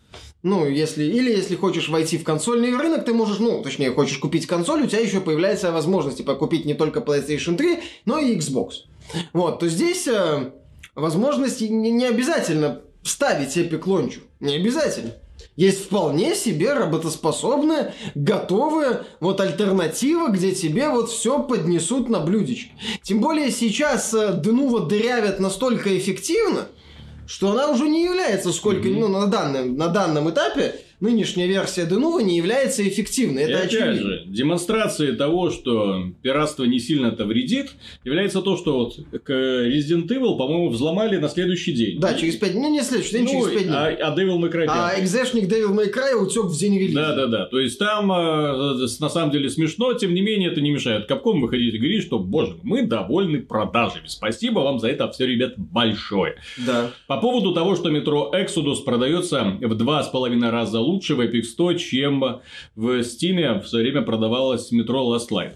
ну, 0.43 0.67
если, 0.67 1.05
или 1.05 1.31
если 1.31 1.55
хочешь 1.55 1.89
войти 1.89 2.19
в 2.19 2.25
консольный 2.25 2.77
рынок, 2.77 3.05
ты 3.05 3.15
можешь, 3.15 3.39
ну, 3.39 3.63
точнее, 3.63 3.93
хочешь 3.93 4.19
купить 4.19 4.47
консоль, 4.47 4.83
у 4.83 4.87
тебя 4.87 5.01
еще 5.01 5.21
появляется 5.21 5.71
возможность, 5.71 6.19
типа, 6.19 6.35
купить 6.35 6.65
не 6.65 6.75
только 6.75 7.01
PlayStation 7.01 7.57
3, 7.57 7.79
но 8.07 8.19
и 8.19 8.37
Xbox. 8.37 8.71
Вот, 9.33 9.61
то 9.61 9.69
здесь 9.69 10.09
э, 10.09 10.51
возможность 10.95 11.61
не, 11.61 11.91
не 11.91 12.07
обязательно 12.07 12.83
ставить 13.05 13.57
Epic 13.57 13.83
Launcher. 13.83 14.21
Не 14.41 14.57
обязательно. 14.57 15.15
Есть 15.57 15.85
вполне 15.85 16.35
себе 16.35 16.73
работоспособная, 16.73 17.95
готовая 18.15 19.05
вот 19.21 19.41
альтернатива, 19.41 20.29
где 20.29 20.53
тебе 20.53 20.89
вот 20.89 21.11
все 21.11 21.43
поднесут 21.43 22.09
на 22.09 22.21
блюдечко. 22.21 22.71
Тем 23.03 23.21
более 23.21 23.51
сейчас 23.51 24.13
э, 24.15 24.41
Денува 24.43 24.81
дырявят 24.87 25.41
настолько 25.41 25.97
эффективно, 25.97 26.69
что 27.27 27.53
она 27.53 27.69
уже 27.69 27.89
не 27.89 28.05
является 28.05 28.53
сколько, 28.53 28.89
mm-hmm. 28.89 28.99
ну, 29.01 29.09
на 29.09 29.27
данном, 29.27 29.77
на 29.77 29.89
данном 29.89 30.31
этапе 30.31 30.81
нынешняя 31.03 31.49
версия 31.49 31.85
Денува 31.85 32.21
не 32.21 32.37
является 32.37 32.87
эффективной. 32.89 33.43
Это 33.43 33.51
и 33.51 33.55
опять 33.55 33.75
очевидно. 33.75 34.11
же, 34.11 34.23
демонстрацией 34.27 35.17
того, 35.17 35.51
что 35.51 36.05
пиратство 36.23 36.65
не 36.65 36.79
сильно-то 36.79 37.27
вредит, 37.27 37.73
является 38.05 38.41
то, 38.41 38.57
что 38.57 38.79
вот 38.79 38.99
Resident 39.13 40.07
Evil, 40.07 40.39
по-моему, 40.39 40.71
взломали 40.71 41.17
на 41.17 41.29
следующий 41.29 41.73
день. 41.73 42.01
Да, 42.01 42.15
через 42.15 42.37
5 42.37 42.53
дней, 42.53 42.71
не 42.71 42.83
следующий 42.83 43.13
день, 43.13 43.25
ну, 43.25 43.31
через 43.31 43.47
5 43.47 43.63
дней. 43.65 43.75
А, 43.75 43.87
а 43.87 44.17
Devil 44.17 44.39
May 44.39 44.53
Cry 44.53 44.67
5. 44.67 44.69
А 44.71 44.93
экзешник 45.01 45.45
Devil 45.45 45.75
May 45.75 45.93
Cry 45.93 46.15
утек 46.15 46.45
в 46.45 46.59
день 46.59 46.79
релиза. 46.79 47.01
Да, 47.01 47.15
да, 47.15 47.27
да. 47.27 47.47
То 47.47 47.59
есть 47.59 47.79
там 47.79 48.11
э, 48.13 48.87
на 49.01 49.09
самом 49.09 49.33
деле 49.33 49.51
смешно, 49.51 49.93
тем 49.95 50.15
не 50.15 50.21
менее 50.23 50.51
это 50.51 50.61
не 50.61 50.71
мешает. 50.71 51.07
Капком 51.07 51.41
выходить 51.41 51.75
и 51.75 51.79
говорить, 51.79 52.05
что, 52.05 52.21
боже, 52.21 52.57
мы 52.63 52.87
довольны 52.87 53.41
продажами. 53.41 54.07
Спасибо 54.07 54.61
вам 54.61 54.79
за 54.79 54.89
это 54.89 55.11
все, 55.11 55.27
ребят, 55.27 55.55
большое. 55.57 56.37
Да. 56.65 56.91
По 57.09 57.17
поводу 57.17 57.53
того, 57.53 57.75
что 57.75 57.91
метро 57.91 58.31
Exodus 58.33 58.85
продается 58.85 59.59
в 59.61 59.75
два 59.75 60.05
с 60.05 60.09
половиной 60.09 60.51
раза 60.51 60.79
лучше, 60.79 60.92
лучше 60.93 61.15
в 61.15 61.21
Epic 61.21 61.43
100, 61.43 61.75
чем 61.75 62.21
в 62.77 63.01
Steam 63.01 63.61
в 63.61 63.67
свое 63.67 63.85
время 63.85 64.03
продавалось 64.03 64.71
метро 64.73 65.15
Last 65.15 65.31
Light. 65.31 65.53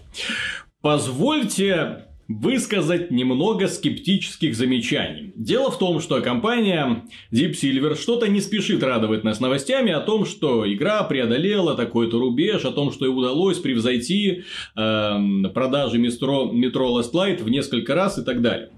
Позвольте 0.81 2.07
высказать 2.27 3.09
немного 3.09 3.67
скептических 3.67 4.55
замечаний. 4.55 5.31
Дело 5.35 5.71
в 5.71 5.79
том, 5.79 6.01
что 6.01 6.21
компания 6.21 7.03
Deep 7.31 7.51
Silver 7.51 7.95
что-то 7.95 8.27
не 8.27 8.41
спешит 8.41 8.83
радовать 8.83 9.23
нас 9.23 9.39
новостями 9.39 9.91
о 9.91 10.01
том, 10.01 10.25
что 10.25 10.71
игра 10.71 11.03
преодолела 11.03 11.75
такой-то 11.75 12.19
рубеж, 12.19 12.65
о 12.65 12.71
том, 12.71 12.91
что 12.91 13.05
ей 13.05 13.13
удалось 13.13 13.59
превзойти 13.59 14.43
э, 14.75 15.17
продажи 15.53 15.99
метро, 15.99 16.51
метро 16.51 16.99
Last 16.99 17.13
Light 17.13 17.41
в 17.41 17.49
несколько 17.49 17.95
раз 17.95 18.17
и 18.17 18.23
так 18.23 18.41
далее. 18.41 18.71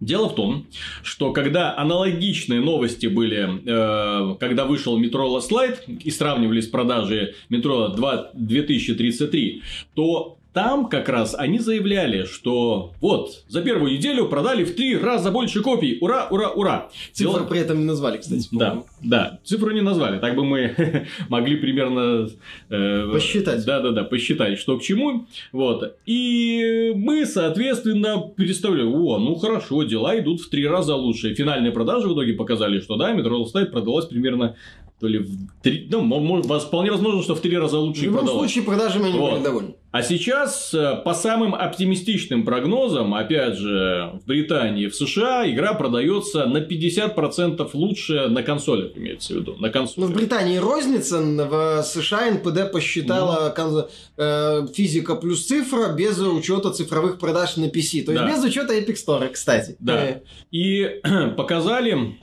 Дело 0.00 0.28
в 0.28 0.34
том, 0.34 0.66
что 1.02 1.32
когда 1.32 1.76
аналогичные 1.76 2.60
новости 2.60 3.06
были, 3.06 3.60
э, 3.64 4.36
когда 4.38 4.64
вышел 4.64 4.98
метро 4.98 5.26
Last 5.36 5.50
Light 5.50 5.78
и 5.86 6.10
сравнивались 6.10 6.68
продажи 6.68 7.34
метро 7.48 7.88
2, 7.88 8.30
2033, 8.34 9.62
то 9.94 10.38
там 10.54 10.86
как 10.88 11.08
раз 11.08 11.34
они 11.36 11.58
заявляли, 11.58 12.24
что 12.24 12.92
вот, 13.00 13.42
за 13.48 13.60
первую 13.60 13.92
неделю 13.92 14.26
продали 14.26 14.64
в 14.64 14.76
три 14.76 14.96
раза 14.96 15.32
больше 15.32 15.60
копий. 15.62 15.98
Ура, 16.00 16.28
ура, 16.30 16.50
ура. 16.50 16.88
Цифру 17.12 17.34
Дело... 17.34 17.44
при 17.44 17.58
этом 17.58 17.80
не 17.80 17.84
назвали, 17.84 18.18
кстати. 18.18 18.48
Да, 18.52 18.84
да, 19.02 19.40
цифру 19.42 19.72
не 19.72 19.80
назвали. 19.80 20.20
Так 20.20 20.36
бы 20.36 20.44
мы 20.44 21.06
могли 21.28 21.56
примерно... 21.56 22.28
Э, 22.70 23.10
посчитать. 23.12 23.64
Да, 23.66 23.80
да, 23.80 23.90
да, 23.90 24.04
посчитать, 24.04 24.58
что 24.58 24.78
к 24.78 24.82
чему. 24.82 25.26
Вот. 25.50 25.96
И 26.06 26.92
мы, 26.94 27.26
соответственно, 27.26 28.18
представляем, 28.18 28.94
о, 28.94 29.18
ну 29.18 29.34
хорошо, 29.34 29.82
дела 29.82 30.16
идут 30.20 30.40
в 30.40 30.48
три 30.50 30.68
раза 30.68 30.94
лучше. 30.94 31.34
Финальные 31.34 31.72
продажи 31.72 32.06
в 32.06 32.14
итоге 32.14 32.32
показали, 32.32 32.78
что 32.78 32.94
да, 32.94 33.12
Metro 33.12 33.42
Last 33.42 33.66
продалось 33.66 34.06
примерно 34.06 34.54
то 35.00 35.08
ли 35.08 35.18
в 35.18 35.62
три, 35.62 35.88
ну, 35.90 36.40
вполне 36.60 36.90
возможно, 36.90 37.22
что 37.22 37.34
в 37.34 37.40
три 37.40 37.58
раза 37.58 37.78
лучше 37.78 38.02
В 38.02 38.04
любом 38.04 38.28
случае, 38.28 38.64
продажами 38.64 39.08
они 39.08 39.18
вот. 39.18 39.32
были 39.32 39.42
довольны. 39.42 39.74
А 39.90 40.02
сейчас, 40.02 40.74
э, 40.74 41.00
по 41.04 41.14
самым 41.14 41.54
оптимистичным 41.54 42.44
прогнозам, 42.44 43.14
опять 43.14 43.56
же, 43.56 44.12
в 44.20 44.26
Британии, 44.26 44.88
в 44.88 44.94
США, 44.96 45.48
игра 45.48 45.74
продается 45.74 46.46
на 46.46 46.58
50% 46.58 47.70
лучше 47.74 48.28
на 48.28 48.42
консолях, 48.42 48.96
имеется 48.96 49.34
в 49.34 49.36
виду. 49.36 49.54
На 49.58 49.70
консолях. 49.70 50.08
Ну, 50.08 50.14
в 50.14 50.16
Британии 50.16 50.56
розница, 50.56 51.20
в 51.20 51.82
США 51.84 52.30
НПД 52.32 52.72
посчитала 52.72 53.54
ну. 53.56 53.62
кон... 53.62 53.86
э, 54.16 54.66
физика 54.74 55.14
плюс 55.14 55.46
цифра 55.46 55.92
без 55.92 56.18
учета 56.18 56.72
цифровых 56.72 57.18
продаж 57.20 57.56
на 57.56 57.66
PC. 57.66 58.04
То 58.04 58.12
есть, 58.12 58.24
да. 58.24 58.28
без 58.28 58.42
учета 58.42 58.76
Epic 58.76 58.96
Store, 58.96 59.28
кстати. 59.28 59.76
Да. 59.78 60.04
Э. 60.04 60.20
И 60.50 61.00
показали 61.36 62.16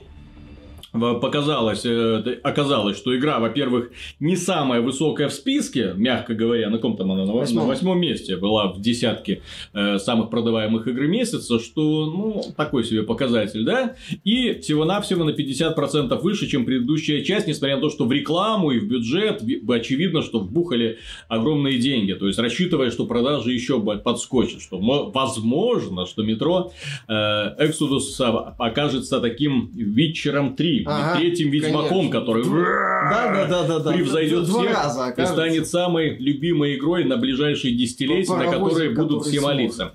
показалось, 0.92 1.86
э, 1.86 2.38
оказалось, 2.42 2.98
что 2.98 3.16
игра, 3.16 3.38
во-первых, 3.38 3.90
не 4.20 4.36
самая 4.36 4.82
высокая 4.82 5.28
в 5.28 5.32
списке, 5.32 5.94
мягко 5.96 6.34
говоря, 6.34 6.68
на 6.68 6.76
каком 6.76 6.96
там 6.96 7.10
она, 7.12 7.24
на 7.24 7.32
восьмом, 7.32 7.64
на 7.64 7.68
восьмом 7.68 7.98
месте 7.98 8.36
была 8.36 8.68
в 8.68 8.80
десятке 8.80 9.42
э, 9.72 9.98
самых 9.98 10.28
продаваемых 10.28 10.86
игр 10.86 11.06
месяца, 11.06 11.58
что, 11.58 12.06
ну, 12.06 12.42
такой 12.56 12.84
себе 12.84 13.02
показатель, 13.04 13.64
да, 13.64 13.96
и 14.22 14.60
всего-навсего 14.60 15.24
на 15.24 15.30
50% 15.30 16.18
выше, 16.20 16.46
чем 16.46 16.66
предыдущая 16.66 17.22
часть, 17.22 17.46
несмотря 17.46 17.76
на 17.76 17.82
то, 17.82 17.90
что 17.90 18.04
в 18.04 18.12
рекламу 18.12 18.70
и 18.72 18.78
в 18.78 18.86
бюджет 18.86 19.42
очевидно, 19.68 20.22
что 20.22 20.40
вбухали 20.40 20.98
огромные 21.28 21.78
деньги, 21.78 22.12
то 22.12 22.26
есть, 22.26 22.38
рассчитывая, 22.38 22.90
что 22.90 23.06
продажи 23.06 23.52
еще 23.52 23.80
подскочат, 23.80 24.60
что 24.60 24.78
возможно, 24.78 26.04
что 26.06 26.22
метро 26.22 26.72
э, 27.08 27.12
Exodus 27.12 28.20
окажется 28.58 29.20
таким 29.20 29.70
вечером 29.72 30.54
3, 30.54 30.81
3, 30.84 30.92
ага, 30.92 31.18
третьим 31.18 31.50
Ведьмаком, 31.50 32.10
конечно. 32.10 32.20
который 32.20 32.44
да, 32.44 33.46
да, 33.48 33.66
да, 33.66 33.78
да, 33.78 33.92
превзойдет 33.92 34.48
всех 34.48 34.72
раза, 34.72 35.08
и 35.10 35.26
станет 35.26 35.68
самой 35.68 36.16
любимой 36.18 36.76
игрой 36.76 37.04
на 37.04 37.16
ближайшие 37.16 37.74
десятилетия, 37.74 38.34
на 38.34 38.50
которые 38.50 38.90
будут 38.90 39.26
все 39.26 39.40
молиться. 39.40 39.92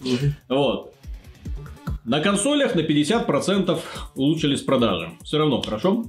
Вот. 0.50 0.94
На 2.06 2.22
консолях 2.22 2.74
на 2.74 2.80
50% 2.80 3.80
улучшились 4.16 4.62
продажи. 4.62 5.12
Все 5.24 5.38
равно 5.38 5.62
хорошо. 5.62 6.06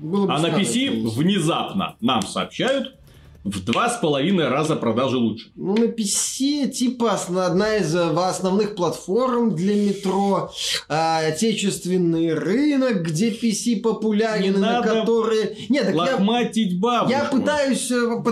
Было 0.00 0.34
а 0.34 0.38
на 0.38 0.46
PC 0.46 1.10
внезапно 1.10 1.96
нам 2.00 2.22
сообщают, 2.22 2.94
в 3.42 3.64
два 3.64 3.88
с 3.88 3.98
половиной 3.98 4.48
раза 4.48 4.76
продажи 4.76 5.16
лучше. 5.16 5.50
Ну, 5.56 5.74
на 5.74 5.84
PC, 5.84 6.68
типа, 6.68 7.18
одна 7.36 7.76
из 7.76 7.94
э, 7.94 8.10
основных 8.10 8.74
платформ 8.74 9.54
для 9.54 9.74
метро, 9.76 10.52
а, 10.88 11.20
отечественный 11.26 12.34
рынок, 12.34 13.02
где 13.02 13.30
PC 13.30 13.80
популярен, 13.80 14.52
Не 14.52 14.58
на 14.58 14.82
которые... 14.82 15.56
Нет, 15.70 15.86
так 15.86 15.94
лохматить 15.94 16.72
я, 16.72 16.78
бабушку. 16.78 17.18
Я 17.18 17.24
пытаюсь, 17.24 17.90
э, 17.90 18.22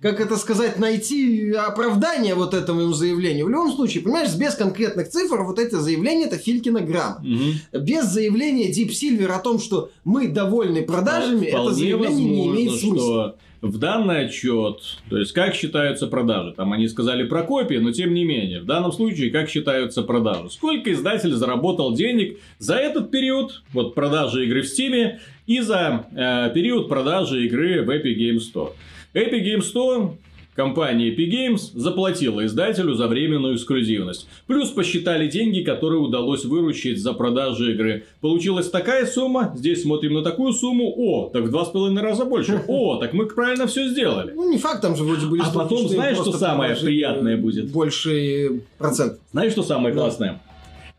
как 0.00 0.20
это 0.20 0.36
сказать, 0.36 0.78
найти 0.80 1.52
оправдание 1.52 2.34
вот 2.34 2.54
этому 2.54 2.92
заявлению. 2.92 3.46
В 3.46 3.50
любом 3.50 3.72
случае, 3.72 4.02
понимаешь, 4.02 4.34
без 4.34 4.54
конкретных 4.54 5.10
цифр 5.10 5.42
вот 5.42 5.60
это 5.60 5.80
заявление 5.80 6.26
это 6.26 6.38
Филькина 6.38 6.80
грамм. 6.80 7.18
Угу. 7.18 7.82
Без 7.82 8.06
заявления 8.06 8.72
Deep 8.72 8.88
Silver 8.88 9.28
о 9.28 9.38
том, 9.38 9.60
что 9.60 9.90
мы 10.02 10.26
довольны 10.26 10.82
продажами, 10.82 11.46
это 11.46 11.72
заявление 11.72 12.08
возможно, 12.08 12.20
не 12.20 12.48
имеет 12.48 12.80
смысла. 12.80 13.36
Что 13.36 13.45
в 13.70 13.78
данный 13.78 14.26
отчет, 14.26 14.80
то 15.08 15.18
есть 15.18 15.32
как 15.32 15.54
считаются 15.54 16.06
продажи, 16.06 16.52
там 16.52 16.72
они 16.72 16.88
сказали 16.88 17.24
про 17.24 17.42
копии, 17.42 17.76
но 17.76 17.92
тем 17.92 18.14
не 18.14 18.24
менее, 18.24 18.60
в 18.60 18.66
данном 18.66 18.92
случае 18.92 19.30
как 19.30 19.48
считаются 19.48 20.02
продажи, 20.02 20.50
сколько 20.50 20.92
издатель 20.92 21.32
заработал 21.32 21.94
денег 21.94 22.38
за 22.58 22.76
этот 22.76 23.10
период, 23.10 23.62
вот 23.72 23.94
продажи 23.94 24.46
игры 24.46 24.62
в 24.62 24.66
Steam 24.66 25.18
и 25.46 25.60
за 25.60 26.06
э, 26.12 26.50
период 26.54 26.88
продажи 26.88 27.46
игры 27.46 27.82
в 27.82 27.90
Epic 27.90 28.16
Games 28.16 28.42
Store. 28.52 28.72
Epic 29.14 29.42
Games 29.44 29.64
Store 29.74 30.16
Компания 30.56 31.14
Epic 31.14 31.30
Games 31.30 31.70
заплатила 31.74 32.44
издателю 32.46 32.94
за 32.94 33.08
временную 33.08 33.56
эксклюзивность. 33.56 34.26
Плюс 34.46 34.70
посчитали 34.70 35.28
деньги, 35.28 35.60
которые 35.60 36.00
удалось 36.00 36.46
выручить 36.46 36.98
за 36.98 37.12
продажу 37.12 37.70
игры. 37.70 38.06
Получилась 38.22 38.70
такая 38.70 39.04
сумма, 39.04 39.52
здесь 39.54 39.82
смотрим 39.82 40.14
на 40.14 40.22
такую 40.22 40.54
сумму, 40.54 40.92
о, 40.96 41.28
так 41.28 41.44
в 41.44 41.50
два 41.50 41.66
с 41.66 41.68
половиной 41.68 42.00
раза 42.00 42.24
больше. 42.24 42.62
О, 42.68 42.96
так 42.96 43.12
мы 43.12 43.26
правильно 43.26 43.66
все 43.66 43.88
сделали. 43.88 44.32
Ну, 44.32 44.50
не 44.50 44.56
факт, 44.56 44.80
там 44.80 44.96
же 44.96 45.04
вроде 45.04 45.26
были 45.26 45.42
А 45.42 45.50
потом, 45.50 45.88
знаешь, 45.88 46.16
что 46.16 46.32
самое 46.32 46.74
приятное 46.74 47.36
будет? 47.36 47.70
Больше 47.70 48.62
процент. 48.78 49.20
Знаешь, 49.32 49.52
что 49.52 49.62
самое 49.62 49.94
классное? 49.94 50.40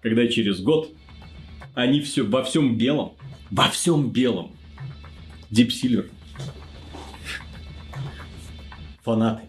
Когда 0.02 0.28
через 0.28 0.62
год 0.62 0.90
они 1.74 2.02
все 2.02 2.22
во 2.22 2.44
всем 2.44 2.78
белом, 2.78 3.14
во 3.50 3.70
всем 3.70 4.12
белом, 4.12 4.52
Deep 5.52 5.70
Silver 5.70 6.06
фанаты, 9.08 9.47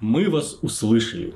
мы 0.00 0.28
вас 0.28 0.58
услышали. 0.62 1.34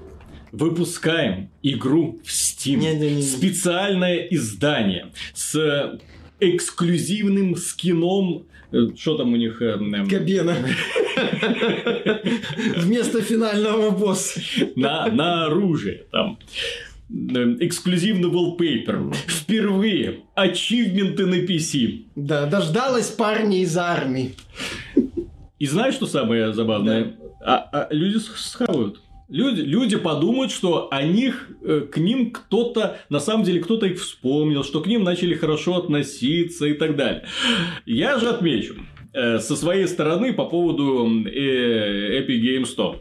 Выпускаем 0.52 1.50
игру 1.62 2.21
в 2.25 2.29
Steam. 2.29 2.76
Не, 2.76 2.95
не, 2.95 3.14
не. 3.17 3.23
Специальное 3.23 4.17
издание 4.31 5.12
с 5.33 5.99
эксклюзивным 6.40 7.57
скином 7.57 8.47
э, 8.73 8.88
что 8.97 9.17
там 9.17 9.33
у 9.33 9.37
них? 9.37 9.61
Габена. 9.61 10.57
Эм, 10.57 10.67
Вместо 12.76 13.23
финального 13.23 13.90
босса. 13.90 14.40
На, 14.75 15.07
на 15.07 15.47
оружие. 15.47 16.07
Там 16.11 16.38
эксклюзивный 17.09 18.29
wallpaper. 18.29 19.14
Впервые 19.26 20.21
ачивменты 20.35 21.26
на 21.26 21.37
PC. 21.45 22.05
Да, 22.17 22.47
дождалась 22.47 23.09
парня 23.09 23.59
из 23.59 23.76
армии. 23.76 24.35
И 25.59 25.67
знаешь, 25.67 25.95
что 25.95 26.07
самое 26.07 26.52
забавное? 26.52 27.05
Да. 27.05 27.19
А, 27.40 27.56
а 27.73 27.88
люди 27.90 28.18
схавают. 28.18 29.00
Люди, 29.28 29.61
люди 29.61 29.97
подумают, 29.97 30.50
что 30.50 30.88
о 30.90 31.04
них, 31.04 31.50
э, 31.62 31.82
к 31.90 31.99
ним 31.99 32.32
кто-то, 32.32 32.98
на 33.11 33.20
самом 33.20 33.44
деле 33.44 33.61
кто-то 33.61 33.87
их 33.87 34.00
вспомнил, 34.00 34.64
что 34.64 34.81
к 34.81 34.88
ним 34.88 35.05
начали 35.05 35.35
хорошо 35.35 35.76
относиться 35.76 36.66
и 36.66 36.72
так 36.74 36.96
далее. 36.96 37.26
Я 37.87 38.18
же 38.18 38.29
отмечу 38.29 38.74
э, 39.12 39.38
со 39.38 39.55
своей 39.55 39.87
стороны 39.87 40.33
по 40.33 40.46
поводу 40.46 41.07
э, 41.26 42.20
Epic 42.20 42.40
Games 42.42 42.76
Store. 42.76 42.96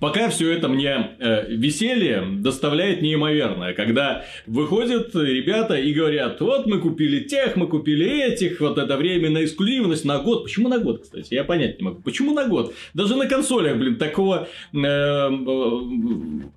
Пока 0.00 0.30
все 0.30 0.50
это 0.50 0.68
мне 0.68 1.10
э, 1.18 1.46
веселье 1.50 2.24
доставляет 2.38 3.02
неимоверное, 3.02 3.74
когда 3.74 4.24
выходят 4.46 5.14
ребята 5.14 5.74
и 5.74 5.92
говорят, 5.92 6.40
вот 6.40 6.66
мы 6.66 6.78
купили 6.78 7.20
тех, 7.20 7.56
мы 7.56 7.66
купили 7.66 8.24
этих, 8.24 8.60
вот 8.60 8.78
это 8.78 8.96
временная 8.96 9.44
эксклюзивность 9.44 10.06
на 10.06 10.18
год. 10.18 10.44
Почему 10.44 10.68
на 10.68 10.78
год, 10.78 11.02
кстати? 11.02 11.34
Я 11.34 11.44
понять 11.44 11.78
не 11.78 11.84
могу. 11.84 12.00
Почему 12.02 12.32
на 12.32 12.46
год? 12.46 12.74
Даже 12.94 13.14
на 13.14 13.26
консолях, 13.26 13.76
блин, 13.76 13.96
такого 13.96 14.48
э, 14.72 14.78
э, 14.78 15.30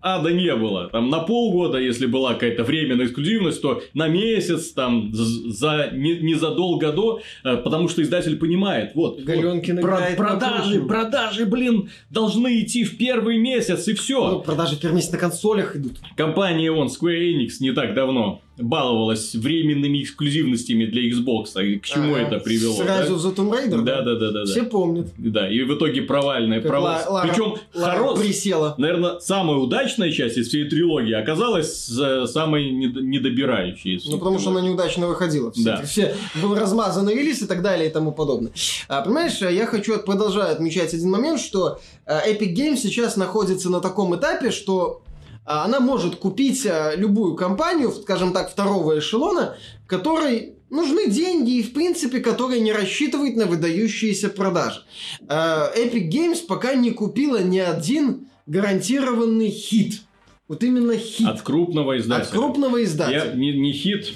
ада 0.02 0.32
не 0.32 0.56
было. 0.56 0.90
Там 0.90 1.10
на 1.10 1.20
полгода, 1.20 1.78
если 1.78 2.06
была 2.06 2.36
какая-то 2.36 2.64
временная 2.64 3.08
эксклюзивность, 3.08 3.62
то 3.62 3.84
на 3.94 4.08
месяц, 4.08 4.72
там, 4.72 5.14
за, 5.14 5.90
не, 5.92 6.18
незадолго 6.20 6.94
до, 6.94 7.22
э, 7.44 7.58
потому 7.58 7.90
что 7.90 8.02
издатель 8.02 8.38
понимает, 8.38 8.92
вот, 8.96 9.20
вот 9.20 9.82
про, 9.82 9.98
продажи, 10.16 10.82
продажи, 10.82 11.46
блин, 11.46 11.90
должны 12.10 12.62
идти 12.62 12.86
в 12.86 12.98
первый 12.98 13.33
первый 13.34 13.40
месяц, 13.40 13.88
и 13.88 13.94
все. 13.94 14.30
Ну, 14.30 14.40
продажи 14.42 14.78
первый 14.80 14.96
месяц 14.96 15.12
на 15.12 15.18
консолях 15.18 15.76
идут. 15.76 15.98
Компания 16.16 16.72
он 16.72 16.88
Square 16.88 17.34
Enix 17.34 17.54
не 17.60 17.72
так 17.72 17.94
давно 17.94 18.42
баловалась 18.58 19.34
временными 19.34 20.04
эксклюзивностями 20.04 20.86
для 20.86 21.10
Xbox. 21.10 21.62
И 21.64 21.80
к 21.80 21.86
чему 21.86 22.16
ага. 22.16 22.24
это 22.24 22.40
привело? 22.40 22.76
Сразу 22.76 23.14
да? 23.14 23.20
за 23.20 23.30
Tomb 23.30 23.52
Raider? 23.52 23.82
Да, 23.82 24.02
да, 24.02 24.16
да, 24.16 24.32
да. 24.32 24.46
Все 24.46 24.64
помнят. 24.64 25.08
Да, 25.18 25.50
и 25.50 25.62
в 25.64 25.76
итоге 25.76 26.04
провальная. 26.04 26.62
Пров... 26.62 26.84
Ла- 26.84 27.26
Причем 27.28 27.56
хоро... 27.74 28.16
присела. 28.16 28.76
Наверное, 28.78 29.20
самая 29.20 29.58
удачная 29.58 30.12
часть 30.12 30.38
из 30.38 30.48
всей 30.50 30.70
трилогии 30.70 31.14
оказалась 31.14 31.74
самой 31.76 32.70
недобирающей. 32.70 34.02
Ну, 34.06 34.18
потому 34.18 34.40
что 34.40 34.52
она 34.52 34.62
неудачно 34.62 35.08
выходила. 35.08 35.52
Все, 35.52 35.64
да. 35.64 35.82
все 35.84 36.16
был 36.42 36.56
размазанный 36.56 37.16
релиз 37.16 37.42
и 37.42 37.48
так 37.48 37.62
далее 37.62 37.90
и 37.90 37.92
тому 37.92 38.12
подобное. 38.12 38.52
А, 38.88 39.02
понимаешь, 39.02 39.38
я 39.40 39.66
хочу 39.66 39.98
продолжать 40.00 40.52
отмечать 40.52 40.94
один 40.94 41.10
момент, 41.10 41.40
что 41.40 41.80
а, 42.06 42.28
Epic 42.28 42.54
Games 42.56 42.78
сейчас 42.78 43.18
находится 43.18 43.70
на 43.70 43.80
таком 43.80 44.16
этапе, 44.16 44.52
что 44.52 45.02
а, 45.04 45.13
она 45.46 45.80
может 45.80 46.16
купить 46.16 46.66
а, 46.66 46.96
любую 46.96 47.36
компанию, 47.36 47.92
скажем 47.92 48.34
так, 48.34 48.52
второго 48.52 49.00
эшелона, 49.00 49.58
которой 49.88 50.54
нужны 50.70 51.10
деньги 51.10 51.58
и, 51.60 51.64
в 51.64 51.74
принципе, 51.74 52.20
которая 52.20 52.60
не 52.60 52.74
рассчитывает 52.74 53.36
на 53.36 53.46
выдающиеся 53.46 54.30
продажи. 54.30 54.84
А, 55.28 55.72
Epic 55.76 56.10
Games 56.10 56.40
пока 56.48 56.76
не 56.76 56.92
купила 56.92 57.42
ни 57.42 57.60
один 57.60 58.28
гарантированный 58.46 59.50
хит. 59.50 60.02
Вот 60.48 60.64
именно 60.64 60.98
хит. 60.98 61.28
От 61.28 61.42
крупного 61.42 61.98
издателя. 61.98 62.24
От 62.24 62.30
крупного 62.30 62.84
издателя. 62.84 63.26
Я, 63.26 63.34
не, 63.34 63.54
не 63.54 63.72
хит, 63.72 64.14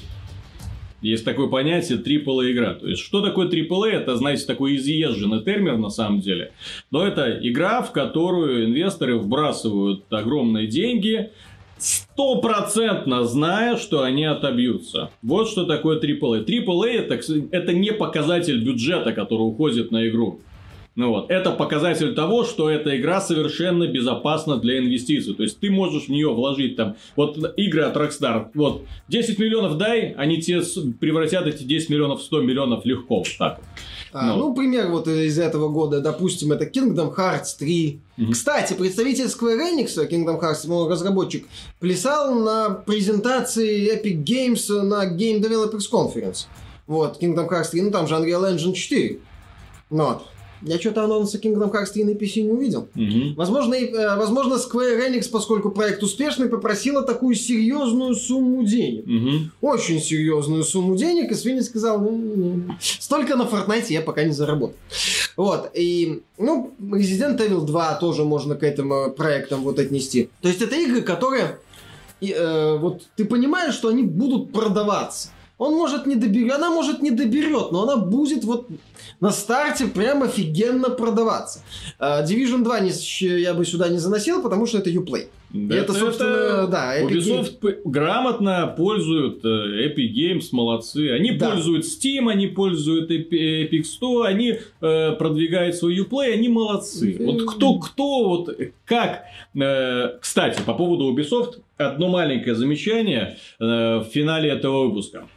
есть 1.01 1.25
такое 1.25 1.47
понятие 1.47 1.99
AAA 1.99 2.51
игра. 2.51 2.73
То 2.73 2.88
есть, 2.88 3.01
что 3.01 3.21
такое 3.21 3.47
AAA? 3.47 3.89
Это, 3.89 4.15
знаете, 4.15 4.45
такой 4.45 4.75
изъезженный 4.77 5.43
термин 5.43 5.79
на 5.79 5.89
самом 5.89 6.21
деле. 6.21 6.51
Но 6.91 7.05
это 7.05 7.39
игра, 7.41 7.81
в 7.81 7.91
которую 7.91 8.65
инвесторы 8.65 9.17
вбрасывают 9.17 10.05
огромные 10.12 10.67
деньги, 10.67 11.31
стопроцентно 11.77 13.23
зная, 13.25 13.77
что 13.77 14.01
они 14.01 14.25
отобьются. 14.25 15.12
Вот 15.21 15.49
что 15.49 15.65
такое 15.65 15.99
AAA. 15.99 16.45
AAA 16.45 16.89
это, 16.89 17.19
это 17.51 17.73
не 17.73 17.93
показатель 17.93 18.63
бюджета, 18.63 19.13
который 19.13 19.43
уходит 19.43 19.91
на 19.91 20.07
игру. 20.07 20.41
Ну 20.97 21.10
вот, 21.10 21.29
это 21.29 21.51
показатель 21.51 22.15
того, 22.15 22.43
что 22.43 22.71
эта 22.71 22.99
игра 22.99 23.21
совершенно 23.21 23.86
безопасна 23.86 24.57
для 24.57 24.79
инвестиций. 24.79 25.36
То 25.36 25.43
есть 25.43 25.60
ты 25.60 25.69
можешь 25.69 26.05
в 26.05 26.10
нее 26.10 26.33
вложить 26.33 26.75
там, 26.75 26.95
вот 27.15 27.38
игры 27.55 27.83
от 27.83 27.95
Rockstar, 27.95 28.47
вот 28.55 28.81
10 29.07 29.38
миллионов 29.38 29.77
дай, 29.77 30.13
они 30.13 30.41
тебе 30.41 30.63
превратят 30.99 31.45
эти 31.45 31.62
10 31.62 31.91
миллионов 31.91 32.21
в 32.21 32.23
100 32.23 32.41
миллионов 32.41 32.83
легко, 32.83 33.19
вот 33.19 33.27
так 33.38 33.62
А, 34.12 34.25
ну. 34.25 34.38
ну, 34.38 34.55
пример 34.55 34.88
вот 34.88 35.07
из 35.07 35.38
этого 35.38 35.69
года, 35.69 36.01
допустим, 36.01 36.51
это 36.51 36.65
Kingdom 36.65 37.15
Hearts 37.15 37.60
3. 37.60 37.99
Mm-hmm. 38.17 38.31
Кстати, 38.31 38.73
представитель 38.73 39.25
Square 39.25 39.75
Enix, 39.75 40.10
Kingdom 40.10 40.41
Hearts, 40.41 40.67
мой 40.67 40.89
разработчик, 40.89 41.45
плясал 41.79 42.33
на 42.33 42.71
презентации 42.71 43.95
Epic 43.95 44.23
Games 44.23 44.81
на 44.81 45.05
Game 45.05 45.43
Developers 45.43 45.91
Conference. 45.93 46.47
Вот, 46.88 47.21
Kingdom 47.21 47.47
Hearts 47.47 47.69
3, 47.69 47.81
ну 47.83 47.91
там 47.91 48.07
же 48.07 48.15
Unreal 48.15 48.51
Engine 48.51 48.73
4. 48.73 49.19
Ну 49.91 50.05
вот. 50.05 50.23
Я 50.62 50.80
что-то 50.80 51.04
анонса 51.04 51.38
Kingdom 51.38 51.72
Hearts 51.72 51.93
3 51.93 52.04
на 52.04 52.10
PC 52.12 52.41
не 52.41 52.52
увидел. 52.52 52.88
Угу. 52.96 53.36
Возможно, 53.36 53.76
э, 53.76 54.17
возможно, 54.17 54.56
Square 54.56 55.08
Enix, 55.08 55.30
поскольку 55.30 55.72
проект 55.72 56.02
успешный, 56.04 56.50
попросила 56.50 57.04
такую 57.04 57.36
серьезную 57.36 58.15
сумму 58.15 58.63
денег. 58.63 59.06
Угу. 59.06 59.70
Очень 59.70 60.02
серьезную 60.02 60.63
сумму 60.63 60.96
денег, 60.96 61.32
и 61.32 61.36
Свинни 61.36 61.62
сказал, 61.62 62.00
ну, 62.00 62.17
не, 62.17 62.78
столько 62.80 63.36
на 63.36 63.43
Fortnite 63.43 63.88
я 63.89 64.02
пока 64.02 64.24
не 64.24 64.34
заработал. 64.34 64.76
Вот, 65.36 65.70
и, 65.74 66.24
ну, 66.38 66.74
Resident 66.80 67.38
Evil 67.38 67.65
2 67.65 67.96
тоже 67.96 68.24
можно 68.24 68.56
к 68.56 68.63
этим 68.63 68.91
э, 68.91 69.10
проектам 69.12 69.62
вот 69.62 69.80
отнести. 69.80 70.30
То 70.41 70.48
есть, 70.48 70.62
это 70.62 70.76
игры, 70.76 71.02
которые, 71.02 71.60
и, 72.20 72.32
э, 72.32 72.78
вот, 72.78 73.04
ты 73.15 73.26
понимаешь, 73.26 73.76
что 73.76 73.89
они 73.89 74.04
будут 74.04 74.52
продаваться. 74.52 75.30
Он 75.58 75.74
может 75.76 76.06
не 76.06 76.15
доберет, 76.15 76.54
она 76.56 76.70
может 76.70 77.02
не 77.02 77.12
доберет, 77.12 77.72
но 77.72 77.84
она 77.84 77.98
будет 77.98 78.43
вот 78.43 78.67
на 79.20 79.32
старте 79.32 79.88
прям 79.88 80.24
офигенно 80.24 80.89
продаваться. 80.89 81.62
Uh, 82.00 82.24
Division 82.24 82.63
2 82.63 82.80
не, 82.82 82.91
я 83.41 83.54
бы 83.54 83.65
сюда 83.65 83.89
не 83.89 83.98
заносил, 83.98 84.41
потому 84.43 84.67
что 84.67 84.78
это 84.78 84.91
Uplay. 84.91 85.28
Да, 85.50 85.76
это, 85.76 85.93
это, 85.93 85.93
собственно, 85.93 86.30
это... 86.30 86.67
да. 86.67 87.02
Epic 87.02 87.10
Ubisoft 87.10 87.60
Games. 87.62 87.82
грамотно 87.86 88.74
пользуют 88.76 89.46
э, 89.46 89.88
Epic 89.88 90.13
Games, 90.13 90.43
молодцы. 90.52 91.12
Они 91.12 91.32
да. 91.32 91.52
пользуют 91.52 91.86
Steam, 91.86 92.30
они 92.30 92.48
пользуют 92.48 93.10
Epic 93.10 93.84
Store, 93.84 94.26
они 94.26 94.60
э, 94.82 95.12
продвигают 95.13 95.76
свой 95.76 95.98
Uplay, 96.00 96.34
они 96.34 96.50
молодцы. 96.50 97.13
Mm-hmm. 97.13 97.26
Вот 97.26 97.56
кто, 97.56 97.80
кто, 97.80 98.28
вот 98.28 98.60
как. 98.86 99.24
Э, 99.56 100.17
кстати, 100.20 100.62
по 100.63 100.74
поводу 100.74 101.15
Ubisoft, 101.15 101.62
одно 101.78 102.10
маленькое 102.10 102.54
замечание 102.54 103.38
э, 103.60 103.63
в 104.00 104.08
финале 104.12 104.50
этого 104.50 104.88
выпуска. 104.88 105.28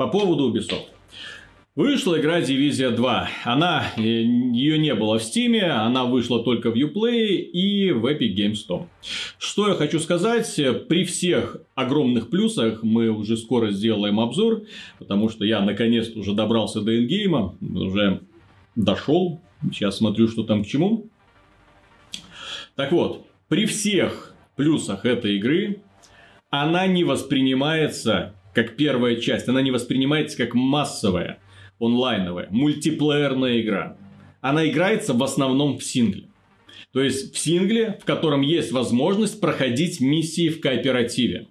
По 0.00 0.06
поводу 0.06 0.50
Ubisoft. 0.50 0.86
Вышла 1.74 2.18
игра 2.18 2.40
Дивизия 2.40 2.88
2. 2.88 3.28
Она, 3.44 3.84
э, 3.98 4.00
ее 4.00 4.78
не 4.78 4.94
было 4.94 5.18
в 5.18 5.22
Steam, 5.22 5.60
она 5.60 6.06
вышла 6.06 6.42
только 6.42 6.70
в 6.70 6.74
Uplay 6.74 7.34
и 7.34 7.92
в 7.92 8.06
Epic 8.06 8.34
Games 8.34 8.56
Store. 8.66 8.86
Что 9.38 9.68
я 9.68 9.74
хочу 9.74 9.98
сказать, 9.98 10.58
при 10.88 11.04
всех 11.04 11.58
огромных 11.74 12.30
плюсах 12.30 12.82
мы 12.82 13.10
уже 13.10 13.36
скоро 13.36 13.72
сделаем 13.72 14.20
обзор, 14.20 14.62
потому 14.98 15.28
что 15.28 15.44
я 15.44 15.60
наконец-то 15.60 16.20
уже 16.20 16.32
добрался 16.32 16.80
до 16.80 16.96
эндгейма, 16.96 17.58
уже 17.60 18.22
дошел, 18.76 19.38
сейчас 19.64 19.98
смотрю, 19.98 20.28
что 20.28 20.44
там 20.44 20.64
к 20.64 20.66
чему. 20.66 21.10
Так 22.74 22.90
вот, 22.92 23.26
при 23.48 23.66
всех 23.66 24.34
плюсах 24.56 25.04
этой 25.04 25.36
игры 25.36 25.82
она 26.48 26.86
не 26.86 27.04
воспринимается 27.04 28.34
как 28.54 28.76
первая 28.76 29.16
часть, 29.16 29.48
она 29.48 29.62
не 29.62 29.70
воспринимается 29.70 30.36
как 30.36 30.54
массовая 30.54 31.38
онлайновая, 31.80 32.48
мультиплеерная 32.50 33.60
игра. 33.60 33.96
Она 34.40 34.68
играется 34.68 35.14
в 35.14 35.22
основном 35.22 35.78
в 35.78 35.84
сингле. 35.84 36.24
То 36.92 37.02
есть 37.02 37.34
в 37.34 37.38
сингле, 37.38 37.98
в 38.00 38.04
котором 38.04 38.40
есть 38.40 38.72
возможность 38.72 39.40
проходить 39.40 40.00
миссии 40.00 40.48
в 40.48 40.60
кооперативе. 40.60 41.46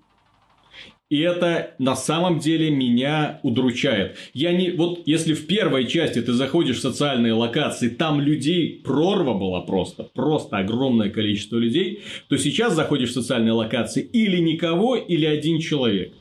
И 1.10 1.22
это 1.22 1.74
на 1.80 1.96
самом 1.96 2.38
деле 2.38 2.70
меня 2.70 3.40
удручает. 3.42 4.16
Я 4.36 4.54
не... 4.54 4.70
Вот 4.70 5.02
если 5.08 5.34
в 5.34 5.48
первой 5.48 5.88
части 5.88 6.22
ты 6.22 6.34
заходишь 6.34 6.78
в 6.78 6.82
социальные 6.82 7.34
локации, 7.34 7.90
там 7.90 8.22
людей 8.22 8.80
прорва 8.84 9.34
была 9.34 9.62
просто. 9.62 10.04
Просто 10.04 10.58
огромное 10.58 11.10
количество 11.10 11.58
людей. 11.58 12.04
То 12.28 12.38
сейчас 12.38 12.76
заходишь 12.76 13.10
в 13.10 13.14
социальные 13.14 13.54
локации 13.54 14.04
или 14.04 14.38
никого, 14.38 14.96
или 14.96 15.26
один 15.26 15.60
человек. 15.60 16.14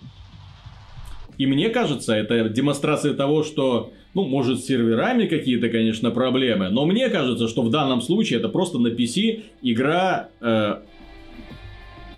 И 1.38 1.46
мне 1.46 1.70
кажется, 1.70 2.14
это 2.14 2.48
демонстрация 2.48 3.14
того, 3.14 3.44
что 3.44 3.92
ну, 4.14 4.24
может, 4.24 4.60
с 4.60 4.66
серверами 4.66 5.26
какие-то, 5.26 5.68
конечно, 5.68 6.10
проблемы. 6.10 6.68
Но 6.70 6.84
мне 6.84 7.08
кажется, 7.08 7.46
что 7.46 7.62
в 7.62 7.70
данном 7.70 8.00
случае 8.00 8.40
это 8.40 8.48
просто 8.48 8.78
на 8.78 8.88
PC 8.88 9.42
игра 9.62 10.28
э, 10.40 10.76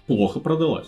плохо 0.06 0.40
продалась. 0.40 0.86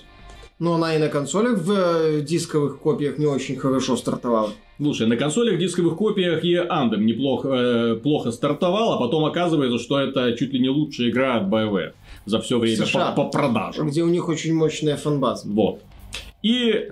Но 0.58 0.74
она 0.74 0.94
и 0.94 0.98
на 0.98 1.08
консолях 1.08 1.58
в 1.58 1.72
э, 1.72 2.20
дисковых 2.22 2.78
копиях 2.78 3.18
не 3.18 3.26
очень 3.26 3.56
хорошо 3.56 3.96
стартовала. 3.96 4.50
Слушай, 4.78 5.06
на 5.06 5.16
консолях 5.16 5.58
дисковых 5.58 5.96
копиях 5.96 6.44
и 6.44 6.54
Anthem 6.54 6.98
неплохо 6.98 7.48
э, 7.48 7.96
плохо 7.96 8.30
стартовал, 8.30 8.92
а 8.92 8.98
потом 8.98 9.24
оказывается, 9.24 9.78
что 9.78 9.98
это 9.98 10.32
чуть 10.36 10.52
ли 10.52 10.60
не 10.60 10.70
лучшая 10.70 11.10
игра 11.10 11.36
от 11.36 11.48
BioWare 11.48 11.92
за 12.24 12.40
все 12.40 12.58
время 12.58 12.86
США, 12.86 13.12
по, 13.12 13.24
по 13.24 13.30
продажам. 13.30 13.88
Где 13.88 14.02
у 14.02 14.08
них 14.08 14.28
очень 14.28 14.54
мощная 14.54 14.96
фанбаза. 14.96 15.48
Вот. 15.48 15.82
И 16.42 16.90